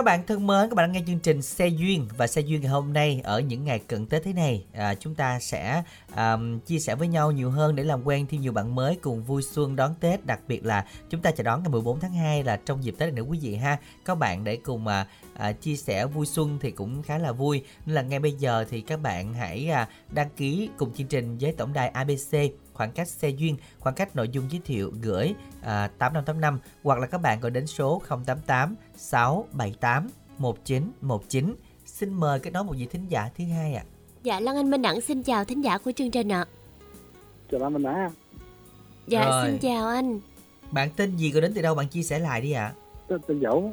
[0.07, 2.71] bạn thân mến, các bạn đang nghe chương trình Xe Duyên và Xe Duyên ngày
[2.71, 4.65] hôm nay ở những ngày cận Tết thế này.
[4.73, 5.83] À, chúng ta sẽ
[6.15, 9.23] à, chia sẻ với nhau nhiều hơn để làm quen thêm nhiều bạn mới cùng
[9.23, 10.27] vui xuân đón Tết.
[10.27, 13.09] Đặc biệt là chúng ta chào đón ngày 14 tháng 2 là trong dịp Tết
[13.09, 13.79] này nữa quý vị ha.
[14.05, 17.63] Các bạn để cùng à, à, chia sẻ vui xuân thì cũng khá là vui.
[17.87, 21.39] Nên là ngay bây giờ thì các bạn hãy à, đăng ký cùng chương trình
[21.41, 22.37] với tổng đài ABC
[22.77, 27.07] khoảng cách xe duyên khoảng cách nội dung giới thiệu gửi à, 8585 hoặc là
[27.07, 30.09] các bạn gọi đến số 088 678
[30.39, 31.55] 1919
[31.87, 33.85] xin mời kết nối một vị thính giả thứ hai ạ
[34.23, 36.45] Dạ Lan Anh Minh Đẳng xin chào thính giả của chương trình ạ.
[37.51, 38.11] chào bạn mình đã
[39.07, 39.47] Dạ Rồi.
[39.47, 40.21] xin chào anh.
[40.71, 42.73] bạn tên gì gọi đến từ đâu bạn chia sẻ lại đi ạ
[43.09, 43.71] tên, tên Vũ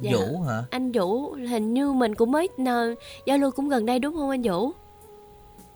[0.00, 0.10] Dạ.
[0.12, 2.94] Vũ hả Anh Vũ hình như mình cũng mới nờ,
[3.26, 4.70] giao lưu cũng gần đây đúng không anh Vũ?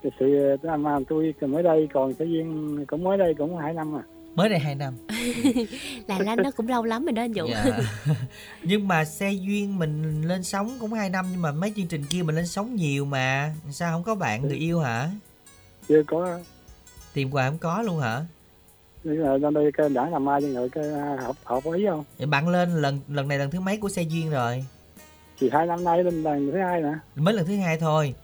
[0.03, 3.97] Thực sự mà tôi mới đây còn sẽ viên cũng mới đây cũng hai năm
[3.97, 4.03] à.
[4.35, 4.95] Mới đây 2 năm.
[6.07, 7.47] Là Lan nó cũng lâu lắm rồi đó anh Vũ.
[7.51, 7.79] Dạ.
[8.63, 12.05] nhưng mà xe duyên mình lên sóng cũng 2 năm nhưng mà mấy chương trình
[12.11, 13.55] kia mình lên sóng nhiều mà.
[13.71, 15.09] Sao không có bạn người yêu hả?
[15.89, 16.39] Chưa có.
[17.15, 18.21] Tìm hoài không có luôn hả?
[19.05, 20.85] Nhưng mà lên đây cái đã làm mai cho người cái
[21.25, 22.05] học học ý không?
[22.19, 24.65] Vậy bạn lên lần lần này lần thứ mấy của xe duyên rồi?
[25.39, 26.93] Thì hai năm nay lên lần thứ hai nè.
[27.17, 28.15] Mới lần thứ hai thôi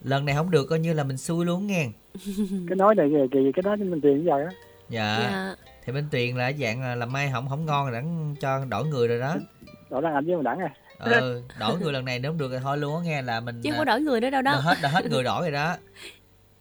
[0.00, 1.88] lần này không được coi như là mình xui luôn nghe.
[2.68, 4.50] Cái nói này kỳ kỳ cái đó mình tiền giờ á.
[4.88, 5.18] Dạ.
[5.20, 5.54] Dạ.
[5.84, 8.86] thì bên tiền là dạng là làm mai không không ngon rồi đặng cho đổi
[8.86, 9.36] người rồi đó.
[9.90, 10.74] Đó đang làm với mình đẳng à.
[10.98, 13.60] Ừ đổi người lần này nếu không được thì thôi luôn á nghe là mình
[13.62, 14.60] Chứ không có à, đổi người nữa đâu đã đó.
[14.60, 15.76] hết đã hết người đổi rồi đó.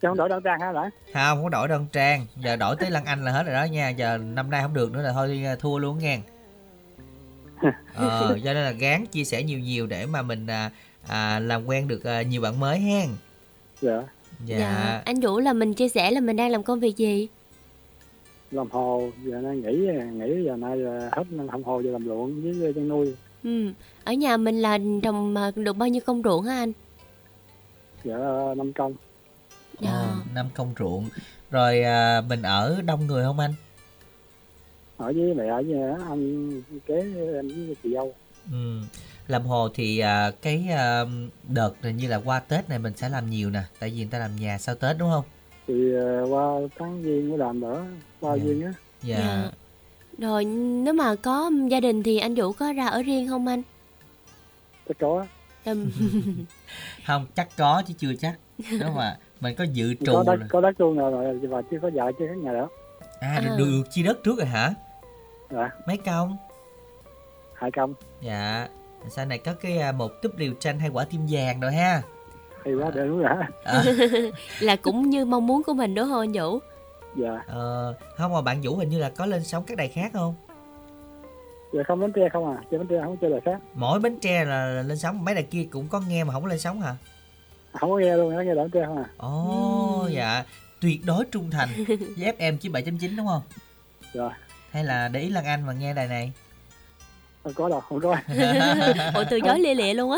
[0.02, 2.26] Chứ không đổi đâu trang hả đẳng không không có đổi đơn trang.
[2.36, 4.91] Giờ đổi tới lăng anh là hết rồi đó nha giờ năm nay không được
[4.91, 6.19] nữa là thôi à, thua luôn nghe.
[7.93, 10.71] Ờ cho nên là gán chia sẻ nhiều nhiều để mà mình à,
[11.08, 13.10] à, làm quen được à, nhiều bạn mới hen
[13.82, 14.04] dạ
[14.46, 17.28] dạ, Anh Vũ là mình chia sẻ là mình đang làm công việc gì?
[18.52, 22.42] làm hồ giờ nay nghỉ nghỉ giờ nay là hết làm hồ giờ làm ruộng
[22.60, 23.13] với chăn nuôi
[23.44, 23.72] Ừ.
[24.04, 26.72] Ở nhà mình là trồng à, được bao nhiêu công ruộng hả anh?
[28.04, 28.18] dạ
[28.58, 28.94] năm công
[29.80, 29.89] Dạ.
[29.92, 31.10] Ờ, năm công ruộng
[31.52, 33.54] rồi à, mình ở đông người không anh
[34.98, 36.96] ở với mẹ ở với anh kế
[37.36, 38.13] em với chị dâu
[38.52, 38.80] ừ.
[39.27, 41.01] Làm hồ thì à, cái à,
[41.47, 44.07] đợt này như là qua tết này mình sẽ làm nhiều nè tại vì người
[44.12, 45.23] ta làm nhà sau tết đúng không?
[45.67, 47.86] Thì ờ, qua tháng giêng mới làm nữa
[48.19, 48.43] qua Dạ.
[48.43, 48.73] giêng á.
[49.03, 49.51] Dạ, Dạ.
[50.17, 53.62] Rồi nếu mà có gia đình thì anh Vũ có ra ở riêng không anh?
[54.88, 55.25] chắc có.
[57.07, 58.36] Không chắc có chứ chưa chắc.
[58.81, 60.47] Đúng mà mình có dự trù có đất rồi.
[60.49, 62.67] có đất luôn rồi, rồi và chưa có vợ chưa có nhà nữa
[63.19, 63.55] à được, À.
[63.57, 64.73] được, được chia đất trước rồi hả?
[65.51, 65.69] Dạ.
[65.88, 66.38] Mấy công?
[67.53, 67.93] Hai công.
[68.21, 68.67] Dạ
[69.10, 72.02] sau này có cái à, một túp liều tranh hay quả tim vàng rồi ha.
[72.66, 73.32] Hay quá đúng rồi
[73.63, 73.84] à,
[74.60, 76.60] là cũng như mong muốn của mình đúng không anh Vũ?
[77.16, 77.44] dạ.
[77.48, 80.36] Ờ, không mà bạn vũ hình như là có lên sóng các đài khác không?
[81.74, 82.63] Dạ không bánh tre không à.
[82.72, 83.58] Chơi bánh tre không chơi là khác.
[83.74, 86.50] Mỗi bánh tre là, lên sóng mấy đài kia cũng có nghe mà không có
[86.50, 86.96] lên sóng hả?
[87.74, 89.10] Không có nghe luôn nó nghe bánh tre không à?
[89.18, 90.44] Ồ dạ.
[90.82, 91.70] Tuyệt đối trung thành.
[92.18, 93.42] Với FM 97.9 đúng không?
[94.13, 94.32] Rồi
[94.74, 96.32] hay là để ý Lan Anh mà nghe đài này
[97.56, 98.15] có đâu không có
[99.15, 100.17] Ủa từ chối lia lịa luôn á.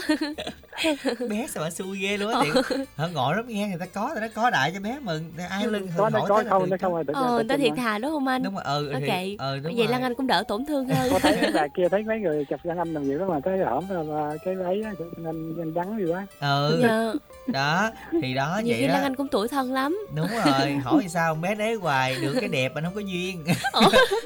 [1.29, 4.07] bé sao mà xui ghê luôn á thiệt hở ngồi lắm nghe người ta có
[4.13, 6.77] người ta có đại cho bé mừng ai lưng có nó có là không nó
[6.81, 8.43] không ai tự Ờ, người ta thiệt thà đúng không anh?
[8.43, 9.01] đúng rồi ừ Ok.
[9.07, 9.88] thì, ừ đúng Vậy.
[9.88, 11.09] Lan Anh cũng đỡ tổn thương hơn.
[11.11, 13.57] có thấy bà kia thấy mấy người chụp răng anh làm nhiều lắm mà thấy
[13.59, 17.13] hổm là cái ấy á, nên nên đắng gì quá ừ Dạ.
[17.47, 19.99] đó thì đó Nhiều vậy khi đó Lan Anh cũng tuổi thân lắm.
[20.15, 23.45] đúng rồi hỏi sao bé đấy hoài được cái đẹp mà không có duyên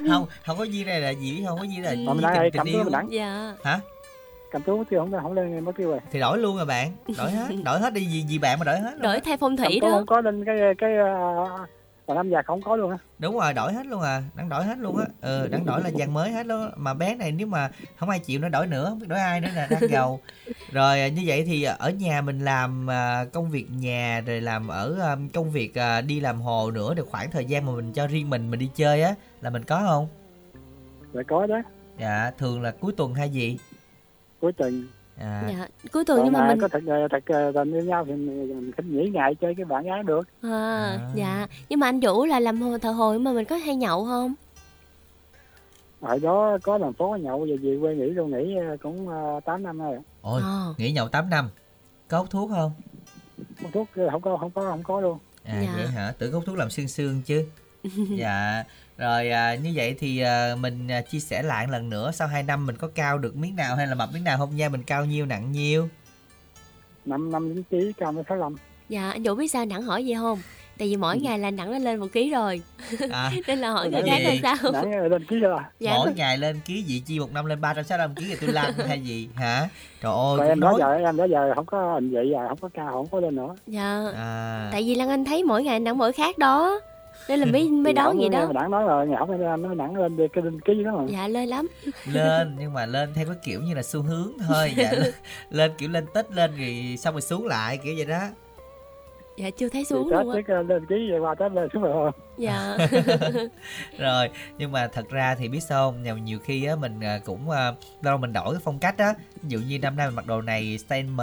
[0.10, 1.96] không không có duyên này là gì không có duyên là Ừ.
[2.54, 3.56] tình, yêu mình đắng Dạ.
[3.64, 3.80] hả?
[4.52, 6.00] Cầm túi tiêu không không lên mất tiêu rồi.
[6.12, 6.92] Thì đổi luôn rồi bạn.
[7.18, 9.58] Đổi hết đổi hết đi gì gì bạn mà đổi hết luôn Đổi thay phong
[9.58, 9.88] thủy đó.
[9.92, 11.70] không có lên cái cái uh,
[12.06, 12.98] và năm già không có luôn á.
[13.20, 15.06] Đúng rồi đổi hết luôn à đang đổi hết luôn á.
[15.22, 18.20] Ừ đang đổi là dàn mới hết luôn mà bé này nếu mà không ai
[18.20, 20.20] chịu nó đổi nữa không biết đổi ai nữa là đang giàu.
[20.72, 24.68] Rồi à, như vậy thì ở nhà mình làm à, công việc nhà rồi làm
[24.68, 25.74] ở à, công việc
[26.08, 28.70] đi làm hồ nữa được khoảng thời gian mà mình cho riêng mình mình đi
[28.76, 30.08] chơi á là mình có không?
[31.14, 31.62] Rồi có đó
[32.00, 33.58] dạ thường là cuối tuần hay gì
[34.42, 35.68] cuối tuần à Dạ.
[35.94, 36.82] Cuối tuần nhưng mà Còn mình có thật
[37.12, 40.28] thật ờ, tình yêu nhau thì mình thích nghỉ ngày chơi cái bạn gái được
[40.42, 41.10] à, À.
[41.16, 41.48] dạ.
[41.70, 44.34] Nhưng mà anh Vũ là làm hồ- thợ hồ mà mình có hay nhậu không?
[46.02, 49.46] hồi đó có thành phố nhậu về về quê nghỉ luôn nghỉ ờ, cũng uh,
[49.46, 50.74] 8 năm rồi ôi Ờ.
[50.78, 51.50] nghỉ nhậu 8 năm
[52.08, 52.72] có hút thuốc không
[53.62, 55.74] Hút thuốc ờ, không có không có không có luôn à Dạ.
[55.78, 57.46] vậy hả tưởng hút thuốc làm xương xương chứ
[58.18, 58.64] dạ
[59.00, 62.44] rồi à, như vậy thì à, mình à, chia sẻ lại lần nữa sau 2
[62.44, 64.84] năm mình có cao được miếng nào hay là mập miếng nào không nha mình
[64.84, 65.90] cao nhiêu nặng nhiêu
[67.06, 68.56] năm năm chín ký cao tới sáu lăm
[68.90, 70.40] Dạ, anh Vũ biết sao nặng hỏi gì không?
[70.78, 72.62] Tại vì mỗi ngày là nặng nó lên một ký rồi.
[73.12, 74.72] à, Nên là hỏi người vậy khác là sao?
[74.72, 75.94] nãy lên ký rồi Dạ.
[75.98, 79.02] mỗi ngày lên ký vị chi một năm lên 365 ký thì tôi lăn hay
[79.02, 79.70] gì hả
[80.02, 82.48] trời ơi còn em đó nói giờ em đó giờ không có hình vậy giờ
[82.50, 84.04] không có cao không có lên nữa Dạ.
[84.16, 86.80] à, Tại vì Lan Anh thấy mỗi ngày nặng mỗi khác đó.
[87.30, 88.46] Nên là mới mới không, vậy đó.
[88.48, 90.92] mà đặng nói rồi ngày không em nó nặng lên đi cái lên ký đó
[90.98, 91.68] mà Dạ lên lắm.
[92.06, 95.14] lên nhưng mà lên theo cái kiểu như là xu hướng thôi dạ, lên,
[95.50, 98.22] lên kiểu lên tết lên rồi xong rồi xuống lại kiểu vậy đó
[99.40, 100.62] Dạ chưa thấy xuống luôn á.
[100.68, 102.78] lên ký rồi qua tết lên xuống rồi Dạ.
[104.00, 107.20] rồi nhưng mà thật ra thì biết sao không nhiều, nhiều khi á mình à,
[107.26, 110.16] cũng à, đâu mình đổi cái phong cách á ví dụ như năm nay mình
[110.16, 111.18] mặc đồ này style M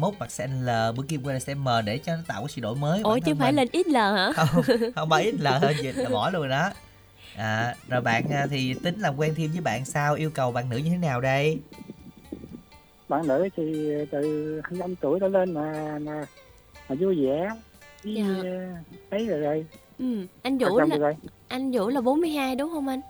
[0.00, 2.48] mốt mặc size L bữa kia qua là size M để cho nó tạo cái
[2.48, 3.56] sự đổi mới Ủa chứ phải mình.
[3.72, 4.32] lên XL hả?
[4.36, 4.62] không
[4.94, 6.70] không ba ít L hơn vậy là bỏ luôn rồi đó
[7.36, 10.68] à, rồi bạn à, thì tính làm quen thêm với bạn sao yêu cầu bạn
[10.70, 11.58] nữ như thế nào đây
[13.08, 14.20] bạn nữ thì từ
[14.64, 16.24] 25 tuổi trở lên mà mà,
[16.88, 17.48] mà vui vẻ.
[18.04, 18.24] Với Dạ.
[18.42, 19.66] ờ, ấy rồi rồi.
[19.98, 21.16] Ừ, anh Vũ là rồi
[21.48, 23.00] anh Vũ là 42 đúng không anh?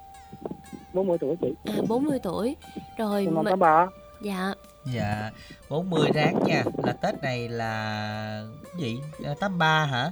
[0.94, 1.48] 40 tuổi chị.
[1.64, 2.56] À 40 tuổi.
[2.98, 3.86] Rồi mà mình- có bà
[4.22, 4.52] dạ.
[4.94, 5.30] Dạ
[5.70, 6.64] 40 ráng nha.
[6.84, 8.42] Là tết này là
[8.78, 8.98] gì?
[9.24, 10.10] À, 83 hả?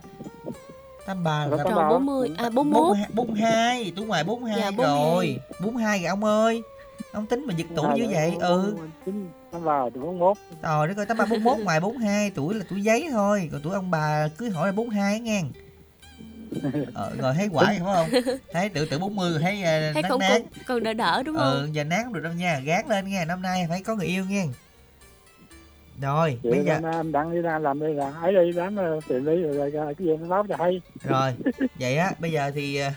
[1.07, 1.89] 83 là ba.
[1.89, 2.97] 40 à 41.
[2.97, 4.87] 42, 42 tuổi ngoài 42 Dạ, 42.
[4.87, 5.39] rồi.
[5.61, 6.63] 42 rồi ông ơi.
[7.13, 8.77] Ông tính mà giật tuổi như vậy ừ
[9.63, 13.49] vào thì 41 rồi nó coi 83 41 ngoài 42 tuổi là tuổi giấy thôi.
[13.53, 15.43] Còn tuổi ông bà cưới hỏi là 42 nghe.
[16.95, 18.09] Ờ, rồi thấy quả phải không?
[18.53, 20.29] Thấy tự tự 40 rồi thấy uh, Thấy nát còn nát.
[20.33, 21.45] còn, còn đỡ đỡ đúng không?
[21.45, 24.07] ừ giờ nát không được đâu nha gán lên nha năm nay phải có người
[24.07, 24.45] yêu nha
[26.01, 29.01] rồi vậy bây giờ em đặng đi ra làm đi là ấy đi đám ờ,
[29.09, 30.81] tiền đi rồi cái gì nó báo cho hay.
[31.05, 31.35] Rồi
[31.81, 32.91] vậy á bây giờ thì ờ,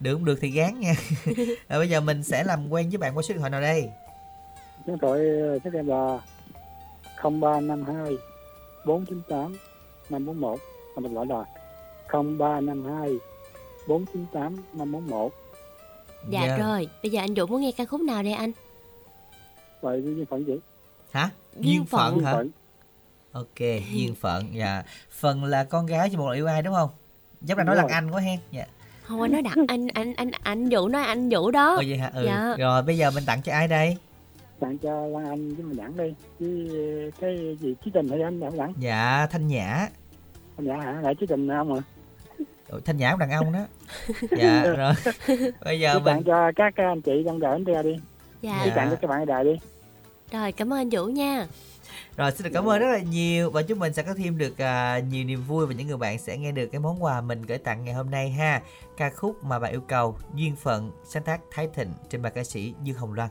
[0.00, 0.94] được không được thì gán nha.
[1.68, 3.88] Rồi bây giờ mình sẽ làm quen với bạn qua số điện thoại nào đây
[4.88, 5.20] chúng tôi
[5.64, 6.18] chắc em là
[7.22, 8.16] 0352
[8.84, 9.56] 498
[10.10, 10.58] 541
[10.96, 11.44] mà mình gọi là
[12.12, 13.18] 0352
[13.88, 15.32] 498 541
[16.28, 18.52] Dạ rồi, bây giờ anh Vũ muốn nghe ca khúc nào đây anh?
[19.80, 20.54] vậy duyên phận gì?
[21.10, 21.30] Hả?
[21.56, 22.24] Duyên phận phận.
[22.24, 22.32] hả?
[22.32, 22.50] Phận.
[23.32, 23.58] Ok
[23.92, 24.82] duyên phận dạ.
[25.10, 26.90] Phần là con gái cho một lời yêu ai đúng không?
[27.40, 27.90] Giống là nói là rồi.
[27.92, 28.38] anh quá hen.
[28.50, 28.66] Dạ.
[29.02, 31.76] Không anh nói đặt anh anh anh anh Vũ nói anh Vũ đó.
[31.76, 32.10] ừ vậy hả?
[32.14, 32.24] Ừ.
[32.26, 32.54] Dạ.
[32.58, 33.96] rồi bây giờ mình tặng cho ai đây
[34.60, 36.14] tặng cho Lan Anh với mình đẳng đi.
[36.38, 38.72] Với cái gì chí tình hay anh đẳng đẳng?
[38.78, 39.88] Dạ thanh nhã.
[40.56, 41.00] Anh dạ hả?
[41.02, 41.80] Lại chí tình không à?
[42.68, 43.66] Ừ, thanh nhã của đàn ông đó.
[44.38, 44.92] Dạ rồi.
[45.64, 47.96] Bây giờ Chứ tặng mình cho các anh chị đang đợi anh ra đi.
[48.42, 48.60] Dạ.
[48.64, 49.56] Chứ tặng cho các bạn ở đài đi.
[50.32, 51.46] Rồi cảm ơn anh Vũ nha.
[52.16, 53.50] rồi xin được cảm ơn rất là nhiều.
[53.50, 56.18] Và chúc mình sẽ có thêm được à, nhiều niềm vui và những người bạn
[56.18, 58.62] sẽ nghe được cái món quà mình gửi tặng ngày hôm nay ha.
[58.96, 62.44] Ca khúc mà bạn yêu cầu duyên phận sáng tác thái thịnh trên bài ca
[62.44, 63.28] sĩ dương hồng loan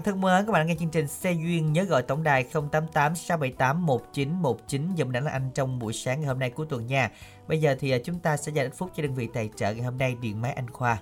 [0.00, 3.16] bạn thân mến, các bạn nghe chương trình Xe Duyên nhớ gọi tổng đài 088
[3.16, 7.10] 678 1919 dùm đánh là anh trong buổi sáng ngày hôm nay của tuần nha.
[7.48, 9.74] Bây giờ thì à, chúng ta sẽ dành ít phút cho đơn vị tài trợ
[9.74, 10.98] ngày hôm nay Điện Máy Anh Khoa.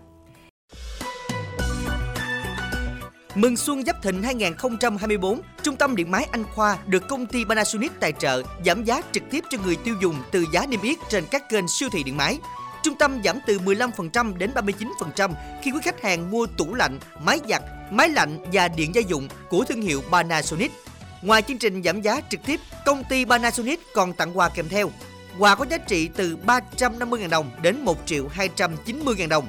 [3.35, 7.93] Mừng xuân Giáp Thịnh 2024, Trung tâm Điện máy Anh Khoa được công ty Panasonic
[8.01, 11.25] tài trợ giảm giá trực tiếp cho người tiêu dùng từ giá niêm yết trên
[11.31, 12.39] các kênh siêu thị điện máy.
[12.83, 15.31] Trung tâm giảm từ 15% đến 39%
[15.63, 19.28] khi quý khách hàng mua tủ lạnh, máy giặt, máy lạnh và điện gia dụng
[19.49, 20.72] của thương hiệu Panasonic.
[21.22, 24.91] Ngoài chương trình giảm giá trực tiếp, công ty Panasonic còn tặng quà kèm theo.
[25.39, 29.49] Quà có giá trị từ 350.000 đồng đến 1 triệu 290.000 đồng.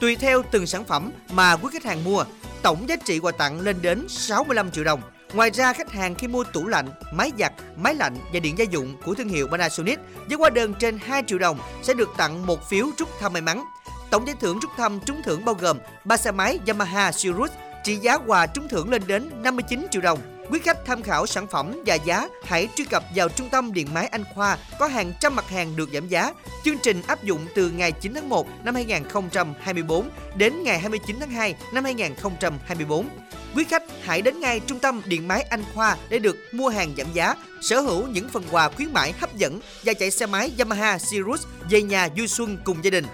[0.00, 2.24] Tùy theo từng sản phẩm mà quý khách hàng mua,
[2.62, 5.00] tổng giá trị quà tặng lên đến 65 triệu đồng.
[5.32, 8.64] Ngoài ra, khách hàng khi mua tủ lạnh, máy giặt, máy lạnh và điện gia
[8.64, 12.46] dụng của thương hiệu Panasonic với hóa đơn trên 2 triệu đồng sẽ được tặng
[12.46, 13.64] một phiếu trúc thăm may mắn.
[14.10, 17.50] Tổng giải thưởng trúc thăm trúng thưởng bao gồm 3 xe máy Yamaha Sirius
[17.84, 20.18] trị giá quà trúng thưởng lên đến 59 triệu đồng.
[20.50, 23.88] Quý khách tham khảo sản phẩm và giá, hãy truy cập vào trung tâm điện
[23.94, 26.32] máy Anh Khoa có hàng trăm mặt hàng được giảm giá.
[26.64, 31.30] Chương trình áp dụng từ ngày 9 tháng 1 năm 2024 đến ngày 29 tháng
[31.30, 33.08] 2 năm 2024.
[33.54, 36.94] Quý khách hãy đến ngay trung tâm điện máy Anh Khoa để được mua hàng
[36.96, 40.52] giảm giá, sở hữu những phần quà khuyến mãi hấp dẫn và chạy xe máy
[40.58, 43.04] Yamaha Sirius về nhà vui xuân cùng gia đình.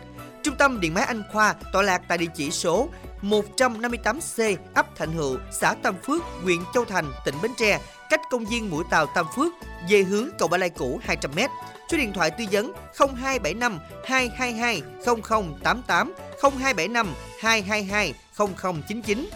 [0.43, 2.89] Trung tâm Điện máy Anh Khoa tọa lạc tại địa chỉ số
[3.31, 8.45] 158C, ấp Thạnh Hữu, xã Tam Phước, huyện Châu Thành, tỉnh Bến Tre, cách công
[8.45, 9.53] viên Mũi Tàu Tam Phước
[9.91, 11.49] về hướng cầu Ba Lai cũ 200m.
[11.91, 16.13] Số điện thoại tư vấn 0275 222 0088
[16.43, 19.27] 0275 222 0099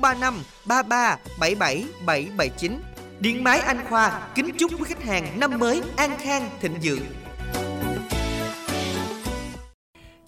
[0.00, 2.80] 035 33 77 779.
[3.20, 7.25] Điện máy Anh Khoa kính chúc quý khách hàng năm mới an khang thịnh vượng.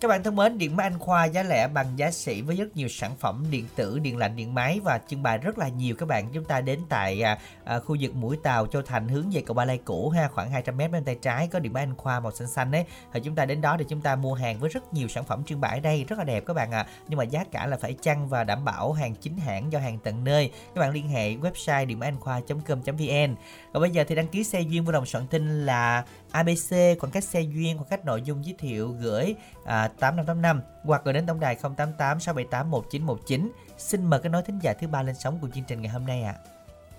[0.01, 2.77] Các bạn thân mến, Điện máy Anh Khoa giá lẻ bằng giá sỉ với rất
[2.77, 5.97] nhiều sản phẩm điện tử, điện lạnh, điện máy và trưng bày rất là nhiều
[5.99, 6.29] các bạn.
[6.33, 9.55] Chúng ta đến tại à, à, khu vực mũi tàu Châu Thành hướng về cầu
[9.55, 12.21] Ba Lai cũ ha, khoảng 200 m bên tay trái có Điện máy Anh Khoa
[12.21, 12.85] màu xanh xanh đấy.
[13.13, 15.45] Thì chúng ta đến đó để chúng ta mua hàng với rất nhiều sản phẩm
[15.45, 16.79] trưng bày ở đây rất là đẹp các bạn ạ.
[16.79, 16.87] À.
[17.09, 19.99] Nhưng mà giá cả là phải chăng và đảm bảo hàng chính hãng do hàng
[19.99, 20.51] tận nơi.
[20.75, 23.35] Các bạn liên hệ website điện máy anh khoa.com.vn.
[23.73, 27.13] Còn bây giờ thì đăng ký xe duyên vui lòng soạn tin là ABC khoảng
[27.13, 31.27] cách xe duyên khoảng cách nội dung giới thiệu gửi à, 8585 hoặc gửi đến
[31.27, 33.53] tổng đài 088 678 1919.
[33.79, 36.07] Xin mời cái nói thính giả thứ ba lên sóng của chương trình ngày hôm
[36.07, 36.35] nay ạ.
[36.37, 36.43] À.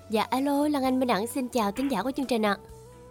[0.09, 2.57] Dạ alo, Lan Anh Minh Đẳng xin chào thính giả của chương trình ạ.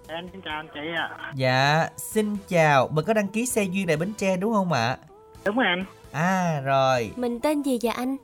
[0.06, 0.14] À.
[0.14, 1.09] Em xin chào anh chị ạ.
[1.18, 1.32] À.
[1.36, 2.88] Dạ, xin chào.
[2.88, 4.88] Mình có đăng ký xe duyên tại Bến Tre đúng không ạ?
[4.88, 4.98] À?
[5.44, 5.84] Đúng rồi anh.
[6.12, 7.12] À rồi.
[7.16, 8.16] Mình tên gì vậy anh?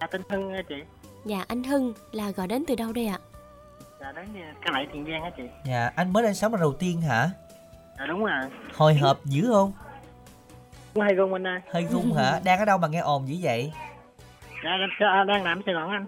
[0.00, 0.74] Dạ tên Hưng chị.
[1.24, 3.18] Dạ anh Hưng là gọi đến từ đâu đây ạ?
[3.22, 3.31] À?
[4.02, 5.42] Dạ đến cái lại Tiền Giang hả chị?
[5.64, 7.30] Dạ, anh mới lên sóng lần đầu tiên hả?
[7.98, 8.50] Dạ đúng rồi.
[8.74, 9.72] Hồi hộp dữ không?
[10.94, 11.60] Cũng hơi rung anh ơi.
[11.72, 12.40] Hơi rung hả?
[12.44, 13.72] Đang ở đâu mà nghe ồn dữ vậy?
[14.64, 16.06] Dạ đang, đang làm ở Sài Gòn anh.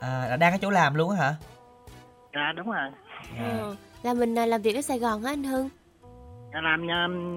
[0.00, 1.34] À, đang ở chỗ làm luôn á hả?
[2.34, 2.90] Dạ đúng rồi.
[3.38, 3.58] Dạ.
[3.58, 5.68] Ừ, là mình làm việc ở Sài Gòn hả anh Hưng?
[6.54, 6.88] Dạ làm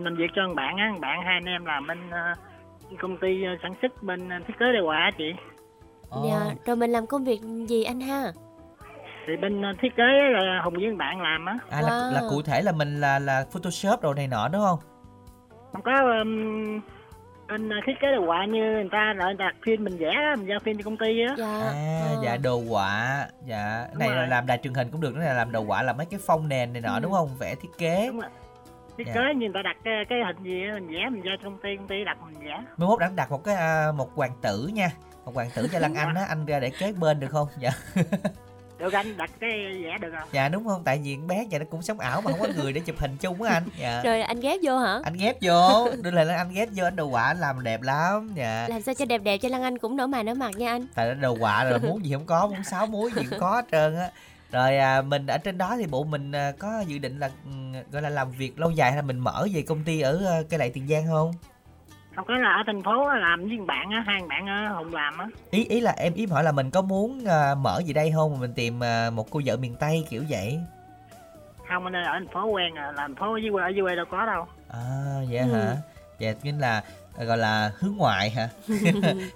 [0.04, 3.28] làm việc cho bạn á, bạn hai anh em làm bên uh, công ty
[3.64, 5.32] sản xuất bên thiết kế điều hòa chị.
[6.26, 8.32] Dạ, rồi mình làm công việc gì anh ha?
[9.28, 12.14] Thì bên thiết kế là hùng với bạn làm á à là, wow.
[12.14, 14.80] là cụ thể là mình là là photoshop đồ này nọ đúng không
[15.72, 16.82] không có um,
[17.48, 20.60] bên thiết kế đồ họa như người ta lại đặt phim mình vẽ mình giao
[20.60, 22.22] phim cho công ty á dạ à, ừ.
[22.24, 24.18] dạ đồ họa dạ đúng này rồi.
[24.18, 26.20] là làm đài truyền hình cũng được đó là làm đồ họa là mấy cái
[26.26, 27.00] phông nền này nọ ừ.
[27.04, 28.30] đúng không vẽ thiết kế đúng rồi
[28.98, 29.14] thiết dạ.
[29.14, 31.58] kế như người ta đặt cái, cái hình gì mình vẽ mình giao cho công
[31.58, 34.34] ty công ty đặt mình vẽ mới mốt đặt đặt một cái à, một hoàng
[34.42, 34.90] tử nha
[35.26, 37.72] một hoàng tử cho lăng anh á anh ra để kế bên được không dạ
[38.78, 40.30] được anh đặt cái vẽ được không?
[40.32, 40.82] Dạ đúng không?
[40.84, 43.18] Tại vì bé vậy nó cũng sống ảo mà không có người để chụp hình
[43.18, 43.64] chung á anh.
[43.80, 44.02] Dạ.
[44.04, 45.00] Rồi anh ghép vô hả?
[45.04, 45.88] Anh ghép vô.
[46.02, 48.32] Đưa lại anh ghép vô anh đồ họa làm đẹp lắm.
[48.36, 48.68] Dạ.
[48.70, 50.88] Làm sao cho đẹp đẹp cho lan anh cũng nở mày nở mặt nha anh.
[50.96, 53.66] Tại đồ họa rồi muốn gì không có muốn sáu muối gì cũng có hết
[53.72, 54.10] trơn á.
[54.52, 57.52] Rồi à, mình ở trên đó thì bộ mình à, có dự định là ừ,
[57.92, 60.42] gọi là làm việc lâu dài hay là mình mở về công ty ở à,
[60.50, 61.34] cái lại tiền giang không
[62.16, 65.18] không có là ở thành phố làm với bạn á hai bạn á hùng làm
[65.18, 65.28] á.
[65.50, 68.32] Ý ý là em ý hỏi là mình có muốn uh, mở gì đây không?
[68.34, 70.60] Mà mình tìm uh, một cô vợ miền tây kiểu vậy.
[71.70, 73.96] Không anh ơi ở thành phố quen à làm phố dưới quê ở dưới quê
[73.96, 74.46] đâu có đâu.
[74.70, 75.54] À vậy ừ.
[75.54, 75.76] hả
[76.20, 76.84] dạ chính là
[77.18, 78.50] gọi là hướng ngoại hả?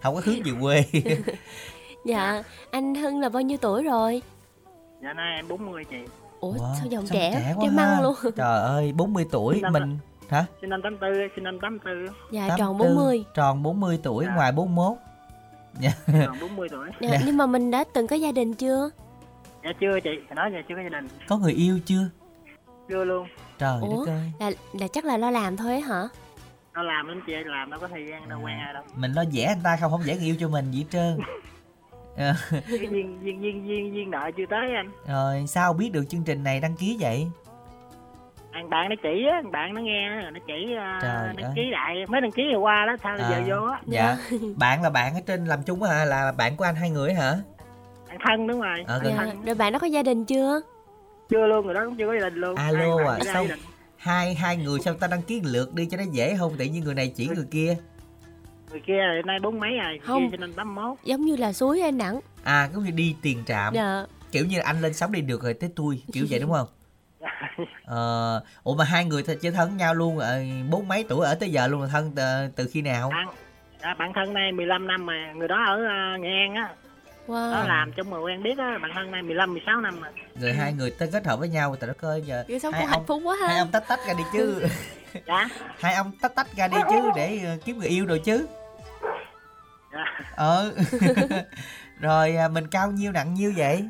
[0.02, 0.86] Không có hướng về quê.
[2.06, 4.22] Dạ anh hưng là bao nhiêu tuổi rồi?
[5.04, 5.98] Dạ nay em 40 chị.
[6.40, 8.16] Ủa wow, sao giọng trẻ, trẻ quá măng luôn?
[8.36, 9.98] Trời ơi 40 tuổi mình
[10.30, 10.46] Hả?
[10.62, 12.06] Sinh năm 84, sinh năm 84.
[12.32, 13.26] Dạ 84, tròn 40.
[13.34, 14.36] Tròn 40 tuổi, dạ.
[14.36, 14.98] ngoài 41.
[15.80, 15.92] Dạ.
[16.26, 16.90] Tròn 40 tuổi.
[17.02, 17.20] Dạ, dạ.
[17.26, 18.90] Nhưng mà mình đã từng có gia đình chưa?
[19.64, 21.08] Dạ chưa chị, phải nói giờ chưa có gia đình.
[21.28, 22.10] Có người yêu chưa?
[22.90, 23.28] Chưa luôn.
[23.58, 24.32] Trời Ủa, đất ơi.
[24.40, 26.08] Là, là chắc là lo làm thôi hả?
[26.74, 28.44] Nó làm lắm chị, làm đâu có thời gian đâu à.
[28.44, 28.84] quen ai đâu.
[28.96, 31.18] Mình lo vẽ anh ta không, không vẽ người yêu cho mình gì hết trơn.
[32.68, 36.44] Duyên duyên duyên duyên duyên nợ chưa tới anh rồi sao biết được chương trình
[36.44, 37.28] này đăng ký vậy
[38.54, 41.46] thằng bạn nó chỉ á thằng bạn nó nghe rồi nó chỉ ờ, Trời đăng
[41.46, 41.54] ơi.
[41.56, 41.96] ký lại.
[42.08, 43.82] Mới đăng ký hồi qua đó sao À, giờ vô á.
[43.88, 44.18] dạ.
[44.58, 46.06] Bạn là bạn ở trên làm chung hả?
[46.06, 47.34] Là bạn của anh hai người hả?
[48.08, 48.84] Bạn thân đúng rồi.
[48.88, 49.12] Ờ, Dạ.
[49.18, 49.46] thân.
[49.46, 50.62] Rồi bạn đó có gia đình chưa?
[51.30, 52.56] chưa luôn rồi đó cũng chưa có gia đình luôn.
[52.56, 53.46] Alo bạn à sao
[53.98, 56.58] hai hai người sao ta đăng ký lượt đi cho nó dễ không?
[56.58, 57.76] Tự nhiên người này chỉ người kia.
[58.72, 60.32] người kia rồi nay bốn mấy rồi Không.
[60.32, 60.98] kia cho nên tám mốt.
[61.04, 62.20] Giống như là suối anh Đẳng.
[62.44, 63.74] à giống như đi tiền trạm.
[63.74, 64.06] Dạ.
[64.32, 66.68] kiểu như anh lên sóng đi được rồi tới tôi kiểu vậy đúng không
[67.86, 70.40] ờ ủa mà hai người th- chơi thân với nhau luôn ờ,
[70.70, 72.24] bốn mấy tuổi ở tới giờ luôn là thân từ,
[72.56, 73.10] từ khi nào?
[73.10, 73.28] Bạn
[73.82, 76.70] à, bạn thân này 15 năm mà người đó ở uh, Nghệ An á.
[77.28, 77.52] Wow.
[77.52, 80.54] đó làm trong mà quen biết á bạn thân này 15 16 năm rồi rồi
[80.54, 82.94] hai người tới kết hợp với nhau tại đất ơi giờ Kiểu sống hai hạnh
[82.94, 83.48] ông phúc quá ha.
[83.48, 84.64] hai ông tách tách ra đi chứ.
[85.26, 85.48] Dạ.
[85.80, 88.48] Hai ông tách tách ra đi chứ để ờ, kiếm người yêu rồi chứ.
[89.94, 90.06] Dạ.
[90.36, 90.74] Ờ.
[92.00, 93.90] Rồi à, mình cao nhiêu nặng nhiêu vậy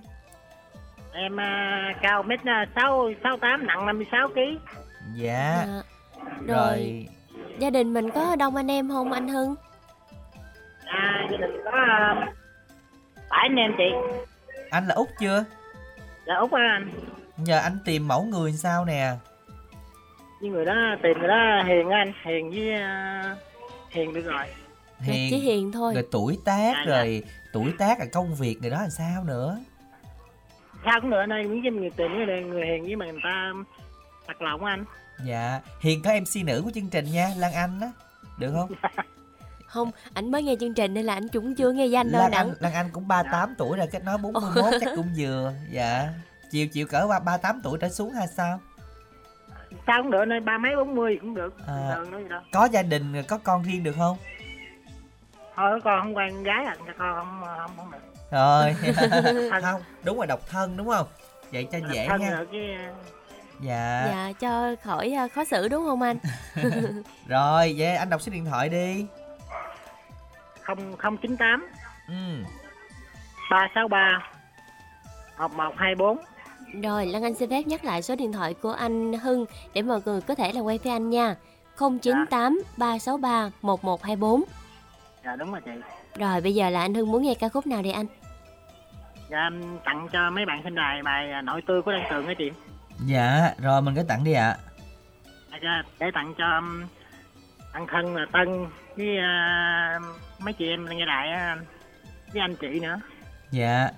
[1.13, 4.39] em uh, cao mét uh, sáu sáu tám nặng 56 kg
[5.15, 5.81] dạ Dạ.
[6.47, 7.07] rồi Rồi.
[7.59, 9.55] Gia đình mình có đông anh em không anh Hưng?
[10.85, 12.33] à gia đình có uh,
[13.29, 13.83] bảy anh em chị
[14.69, 15.45] anh là út chưa
[16.27, 16.89] dạ út á anh
[17.37, 19.11] nhờ anh tìm mẫu người sao nè
[20.41, 23.37] nhưng người đó tìm người đó hiền á anh hiền với uh,
[23.89, 24.45] hiền được rồi
[24.99, 25.93] hiền Chỉ hiền thôi.
[25.93, 26.95] rồi tuổi tác Dạ, dạ.
[26.97, 29.57] rồi tuổi tác là công việc người đó là sao nữa
[30.85, 33.21] sao cũng được anh ơi những cái người tìm người, người hiền với mà người
[33.23, 33.53] ta
[34.27, 34.85] thật lòng anh.
[35.25, 37.91] Dạ hiền có mc nữ của chương trình nha lan anh á.
[38.37, 38.71] Được không?
[39.65, 42.31] Không, ảnh mới nghe chương trình nên là ảnh cũng chưa nghe danh đâu lan
[42.31, 45.53] anh lan anh cũng 38 tuổi rồi kết nối 41 chắc cũng vừa.
[45.71, 46.09] Dạ.
[46.51, 48.59] Chiều chiều cỡ ba 38 tuổi trở xuống hay sao?
[49.87, 51.53] Sao cũng được anh ơi ba mấy bốn mươi cũng được.
[51.67, 51.95] À.
[52.11, 54.17] nói có gia đình có con riêng được không
[55.59, 57.99] thôi con không quen gái à cho con không không không được.
[58.31, 58.75] Rồi.
[59.61, 61.07] Không đúng rồi độc thân đúng không?
[61.51, 62.45] Vậy cho dễ thân nha.
[62.51, 62.77] cái
[63.59, 64.07] dạ.
[64.11, 66.17] Dạ cho khỏi à, khó xử đúng không anh?
[67.27, 69.05] rồi vậy anh đọc số điện thoại đi.
[70.61, 71.67] Không không chín tám.
[73.51, 74.29] Ba sáu ba.
[75.39, 76.17] Một một hai bốn.
[76.83, 80.01] Rồi Lan Anh xin phép nhắc lại số điện thoại của anh Hưng để mọi
[80.05, 81.35] người có thể là quay với anh nha.
[81.77, 84.43] 098 363 1124.
[85.25, 85.71] Dạ đúng rồi chị
[86.19, 88.05] Rồi bây giờ là anh Hưng muốn nghe ca khúc nào đây anh?
[89.31, 92.27] dạ em tặng cho mấy bạn sinh đài bài à, nội tươi của đan tường
[92.27, 92.51] á chị
[93.05, 94.57] dạ rồi mình cứ tặng đi ạ
[95.51, 96.83] À, dạ, để tặng cho um,
[97.71, 98.65] anh thân là tân
[98.97, 99.99] với à,
[100.39, 101.57] mấy chị em nghe đại á,
[102.33, 102.99] với anh chị nữa
[103.51, 103.89] Dạ.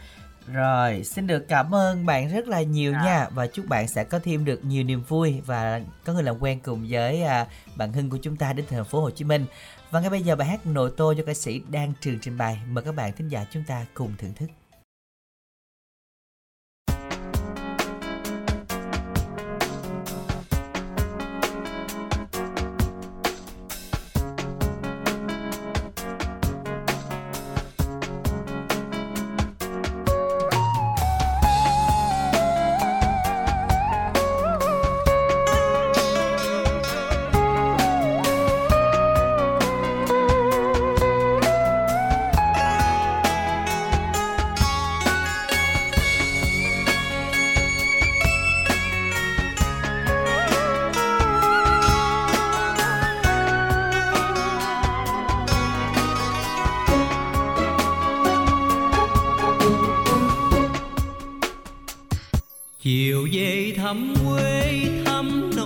[0.54, 4.20] Rồi, xin được cảm ơn bạn rất là nhiều nha và chúc bạn sẽ có
[4.24, 7.46] thêm được nhiều niềm vui và có người làm quen cùng với à,
[7.76, 9.46] bạn Hưng của chúng ta đến thành phố Hồ Chí Minh.
[9.92, 12.62] Và ngay bây giờ bài hát Nội Tô do ca sĩ đang trường trình bày.
[12.68, 14.46] Mời các bạn thính giả chúng ta cùng thưởng thức.
[63.32, 65.61] Về thăm quê thăm nơi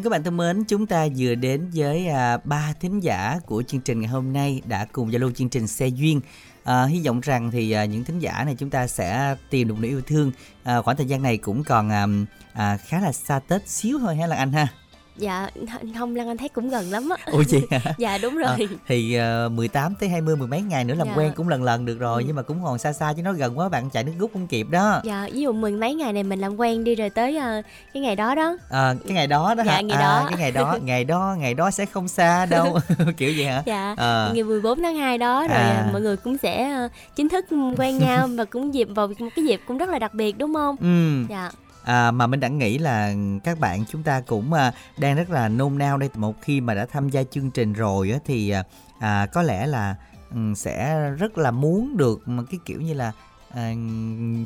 [0.00, 3.62] Dân các bạn thân mến, chúng ta vừa đến với à, ba thính giả của
[3.62, 6.20] chương trình ngày hôm nay đã cùng giao lưu chương trình xe duyên.
[6.64, 9.74] À, hy vọng rằng thì à, những thính giả này chúng ta sẽ tìm được
[9.78, 10.32] nữ yêu thương.
[10.62, 12.06] À, khoảng thời gian này cũng còn à,
[12.52, 14.68] à, khá là xa Tết xíu thôi hay Lan Anh ha?
[15.20, 15.48] Dạ
[15.98, 17.32] không Lan Anh thấy cũng gần lắm á.
[17.32, 17.80] Ủa chị hả?
[17.98, 18.46] dạ đúng rồi.
[18.48, 18.56] À,
[18.86, 21.14] thì uh, 18 tới 20 mười mấy ngày nữa làm Dạ.
[21.16, 22.24] quen cũng lần lần được rồi Ừ.
[22.26, 24.46] nhưng mà cũng còn xa xa chứ nó gần quá bạn chạy nước rút không
[24.46, 25.00] kịp đó.
[25.04, 27.62] Dạ, ví dụ mười mấy ngày này mình làm quen đi rồi tới ờ,
[27.94, 28.56] cái ngày đó đó.
[28.70, 29.80] À, cái ngày đó đó Dạ, hả?
[29.80, 30.26] ngày à, đó.
[30.30, 32.78] cái ngày đó, ngày đó, ngày đó sẽ không xa đâu.
[33.16, 33.62] Kiểu vậy hả?
[33.66, 34.30] Dạ, À.
[34.34, 35.82] ngày 14 tháng 2 đó rồi À.
[35.86, 37.46] ờ, mọi người cũng sẽ ờ, chính thức
[37.78, 40.54] quen nhau và cũng dịp vào một cái dịp cũng rất là đặc biệt đúng
[40.54, 40.76] không?
[40.80, 41.24] Ừ.
[41.30, 41.50] Dạ.
[41.84, 43.14] À, mà mình đã nghĩ là
[43.44, 46.10] các bạn chúng ta cũng à, đang rất là nôn nao đây.
[46.14, 48.64] Một khi mà đã tham gia chương trình rồi á, thì à,
[48.98, 49.96] à có lẽ là
[50.30, 53.12] ừ, sẽ rất là muốn được một cái kiểu như là
[53.54, 53.72] à,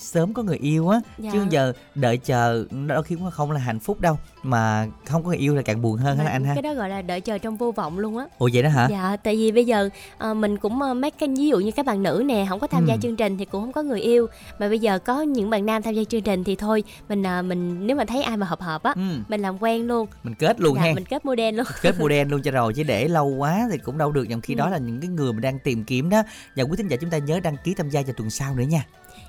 [0.00, 1.00] sớm có người yêu á.
[1.18, 1.30] Dạ.
[1.32, 4.18] chứ giờ đợi chờ đôi khi cũng không là hạnh phúc đâu.
[4.42, 6.54] Mà không có người yêu là càng buồn hơn hả anh ha?
[6.54, 8.24] cái đó gọi là đợi chờ trong vô vọng luôn á.
[8.38, 8.88] Ủa vậy đó hả?
[8.90, 9.88] Dạ tại vì bây giờ
[10.18, 12.66] ờ, mình cũng ờ, mấy cái ví dụ như các bạn nữ nè không có
[12.66, 12.98] tham gia Ừ.
[13.02, 14.26] chương trình thì cũng không có người yêu.
[14.58, 17.42] Mà bây giờ có những bạn nam tham gia chương trình thì thôi mình ờ,
[17.42, 19.00] mình nếu mà thấy ai mà hợp hợp á Ừ.
[19.28, 20.06] mình làm quen luôn.
[20.24, 21.66] Mình kết luôn dạ, ha mình kết model luôn.
[21.82, 24.26] Kết model luôn cho rồi chứ để lâu quá thì cũng đâu được.
[24.30, 24.58] Trong khi Ừ.
[24.58, 26.22] đó là những cái người mà đang tìm kiếm đó.
[26.56, 28.64] Và quý thính giả chúng ta nhớ đăng ký tham gia vào tuần sau nữa
[28.68, 28.84] nha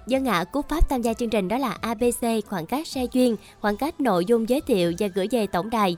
[0.08, 3.36] Dân ạ, cú pháp tham gia chương trình đó là ABC khoảng cách xe duyên,
[3.62, 5.98] khoảng cách nội dung giới thiệu và gửi về tổng đài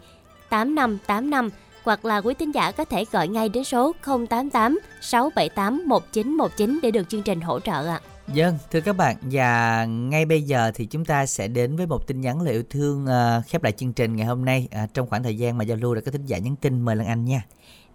[0.49, 1.49] 8585
[1.83, 3.91] hoặc là quý thính giả có thể gọi ngay đến số
[4.29, 8.01] 088 678 1919 để được chương trình hỗ trợ ạ.
[8.33, 12.07] Dân, thưa các bạn, và ngay bây giờ thì chúng ta sẽ đến với một
[12.07, 15.09] tin nhắn lời yêu thương uh, khép lại chương trình ngày hôm nay uh, trong
[15.09, 17.25] khoảng thời gian mà giao lưu đã có thính giả nhắn tin mời Lan Anh
[17.25, 17.45] nha.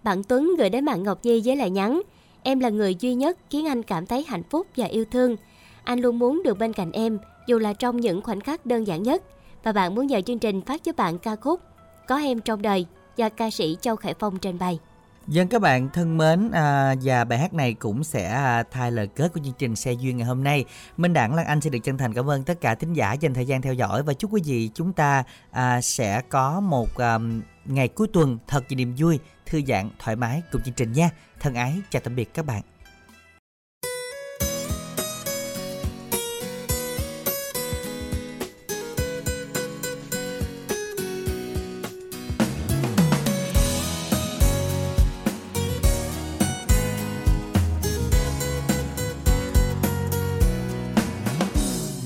[0.02, 2.02] Bạn Tuấn gửi đến bạn Ngọc Nhi với lời nhắn
[2.42, 5.36] Em là người duy nhất khiến anh cảm thấy hạnh phúc và yêu thương.
[5.84, 9.02] Anh luôn muốn được bên cạnh em, dù là trong những khoảnh khắc đơn giản
[9.02, 9.22] nhất.
[9.62, 11.60] Và bạn muốn nhờ chương trình phát cho bạn ca khúc
[12.08, 14.78] Có em trong đời do ca sĩ Châu Khải Phong trình bày.
[15.26, 19.06] Dân các bạn thân mến à, và bài hát này cũng sẽ à, thay lời
[19.06, 20.64] kết của chương trình xe duyên ngày hôm nay.
[20.96, 23.34] Minh Đảng Lan Anh xin được chân thành cảm ơn tất cả thính giả dành
[23.34, 27.18] thời gian theo dõi và chúc quý vị chúng ta à, sẽ có một à,
[27.64, 31.10] ngày cuối tuần thật nhiều niềm vui, thư giãn, thoải mái cùng chương trình nha.
[31.40, 32.71] Thân ái chào tạm biệt các bạn.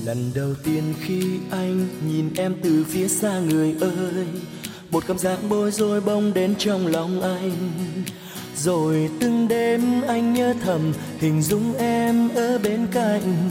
[0.07, 4.25] Lần đầu tiên khi anh nhìn em từ phía xa người ơi,
[4.91, 7.51] một cảm giác bối rối bông đến trong lòng anh.
[8.57, 13.49] Rồi từng đêm anh nhớ thầm hình dung em ở bên cạnh,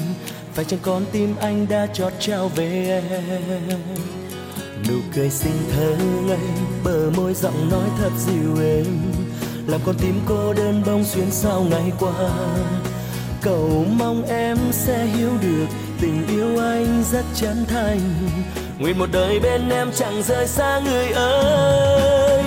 [0.54, 3.80] phải chăng con tim anh đã chót trao về em?
[4.88, 5.96] Nụ cười xinh thơ
[6.26, 6.38] ngây,
[6.84, 8.86] bờ môi giọng nói thật dịu êm,
[9.66, 12.12] làm con tim cô đơn bông xuyên sau ngày qua.
[13.42, 15.66] Cầu mong em sẽ hiểu được
[16.00, 18.00] tình yêu anh rất chân thành.
[18.78, 22.42] Nguyện một đời bên em chẳng rời xa người ơi.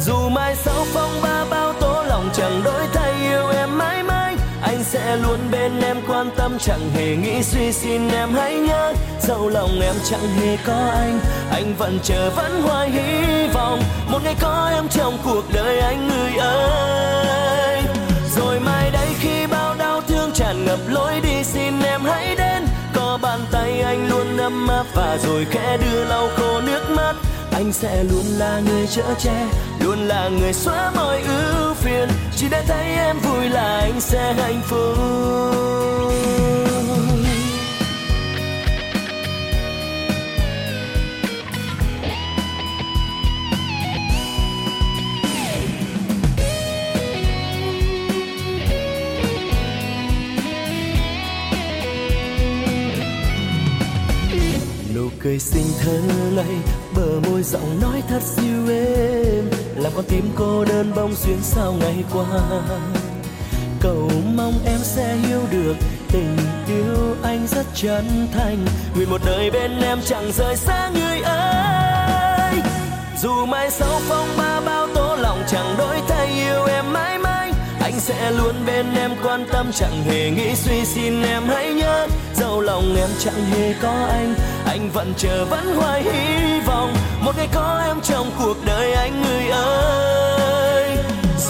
[0.00, 4.36] Dù mai sau phong ba bao tố lòng chẳng đổi thay, yêu em mãi mãi.
[4.62, 8.34] Anh sẽ luôn bên em, quan tâm chẳng hề nghĩ suy xin em.
[8.34, 11.20] Hãy nhớ, dẫu lòng em chẳng hề có anh
[11.50, 13.82] anh vẫn chờ, vẫn hoài hy vọng.
[14.08, 17.82] Một ngày có em trong cuộc đời anh người ơi.
[18.36, 22.51] Rồi mai đây khi bao đau thương tràn ngập lối đi, xin em hãy đến
[23.32, 27.14] bàn tay anh luôn ấm áp và rồi khẽ đưa lau khô nước mắt.
[27.52, 29.46] Anh sẽ luôn là người chở che,
[29.80, 32.08] luôn là người xóa mọi ưu phiền.
[32.36, 34.98] Chỉ để thấy em vui là anh sẽ hạnh phúc.
[55.24, 56.00] Cười xinh thơ
[56.34, 56.56] lây,
[56.96, 59.50] bờ môi giọng nói thật dịu êm.
[59.76, 62.26] Làm con tim cô đơn bông xuyên sau ngày qua.
[63.80, 65.74] Cầu mong em sẽ hiểu được,
[66.12, 66.36] tình
[66.68, 68.66] yêu anh rất chân thành.
[68.94, 72.54] Nguyện một đời bên em chẳng rời xa người ơi.
[73.22, 77.52] Dù mai sau phong ba bao tố lòng chẳng đổi thay, yêu em mãi mãi.
[77.80, 82.08] Anh sẽ luôn bên em, quan tâm chẳng hề nghĩ suy, xin em hãy nhớ.
[82.34, 84.34] Dẫu lòng em chẳng hề có anh
[84.72, 86.94] anh vẫn chờ, vẫn hoài hy vọng.
[87.20, 90.96] Một ngày có em trong cuộc đời anh người ơi.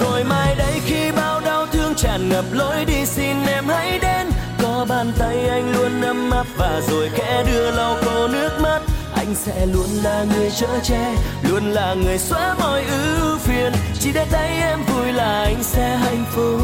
[0.01, 4.31] Rồi mai đây khi bao đau thương tràn ngập lối đi, xin em hãy đến.
[4.63, 8.81] Có bàn tay anh luôn ấm áp và rồi khẽ đưa lau khô nước mắt.
[9.15, 11.15] Anh sẽ luôn là người chở che,
[11.51, 13.73] luôn là người xóa mọi ưu phiền.
[14.01, 16.61] Chỉ để tay em vui là anh sẽ hạnh phúc.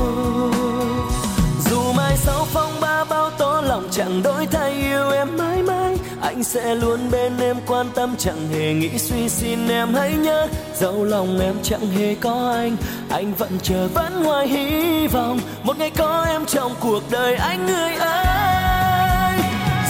[1.70, 5.87] Dù mai sau phong ba bao tố lòng chẳng đổi thay, yêu em mãi mãi
[6.22, 9.94] anh sẽ luôn bên em, quan tâm chẳng hề nghĩ suy xin em.
[9.94, 12.76] Hãy nhớ, dẫu lòng em chẳng hề có anh
[13.10, 15.40] anh vẫn chờ, vẫn hoài hy vọng.
[15.62, 19.38] Một ngày có em trong cuộc đời, anh người ơi.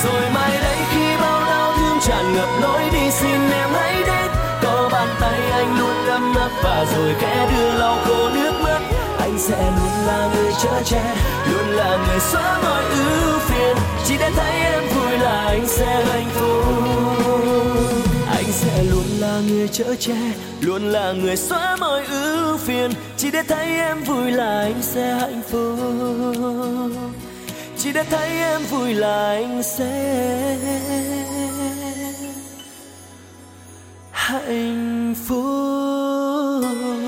[0.05, 4.31] Rồi mai đây khi bao đau thương tràn ngập lối đi xin em, hãy đến.
[4.63, 8.48] Có bàn tay anh luôn ấm áp và rồi khẽ đưa lau khô nước
[9.49, 11.15] sẽ luôn là người chở che,
[11.51, 13.77] luôn là người xóa mọi ưu phiền.
[14.05, 16.65] Chỉ để thấy em vui là anh sẽ hạnh phúc.
[18.31, 20.17] Anh sẽ luôn là người chở che,
[20.61, 22.91] luôn là người xóa mọi ưu phiền.
[23.17, 25.79] Chỉ để thấy em vui là anh sẽ hạnh phúc.
[27.79, 30.57] Chỉ để thấy em vui là anh sẽ
[34.11, 37.08] hạnh phúc.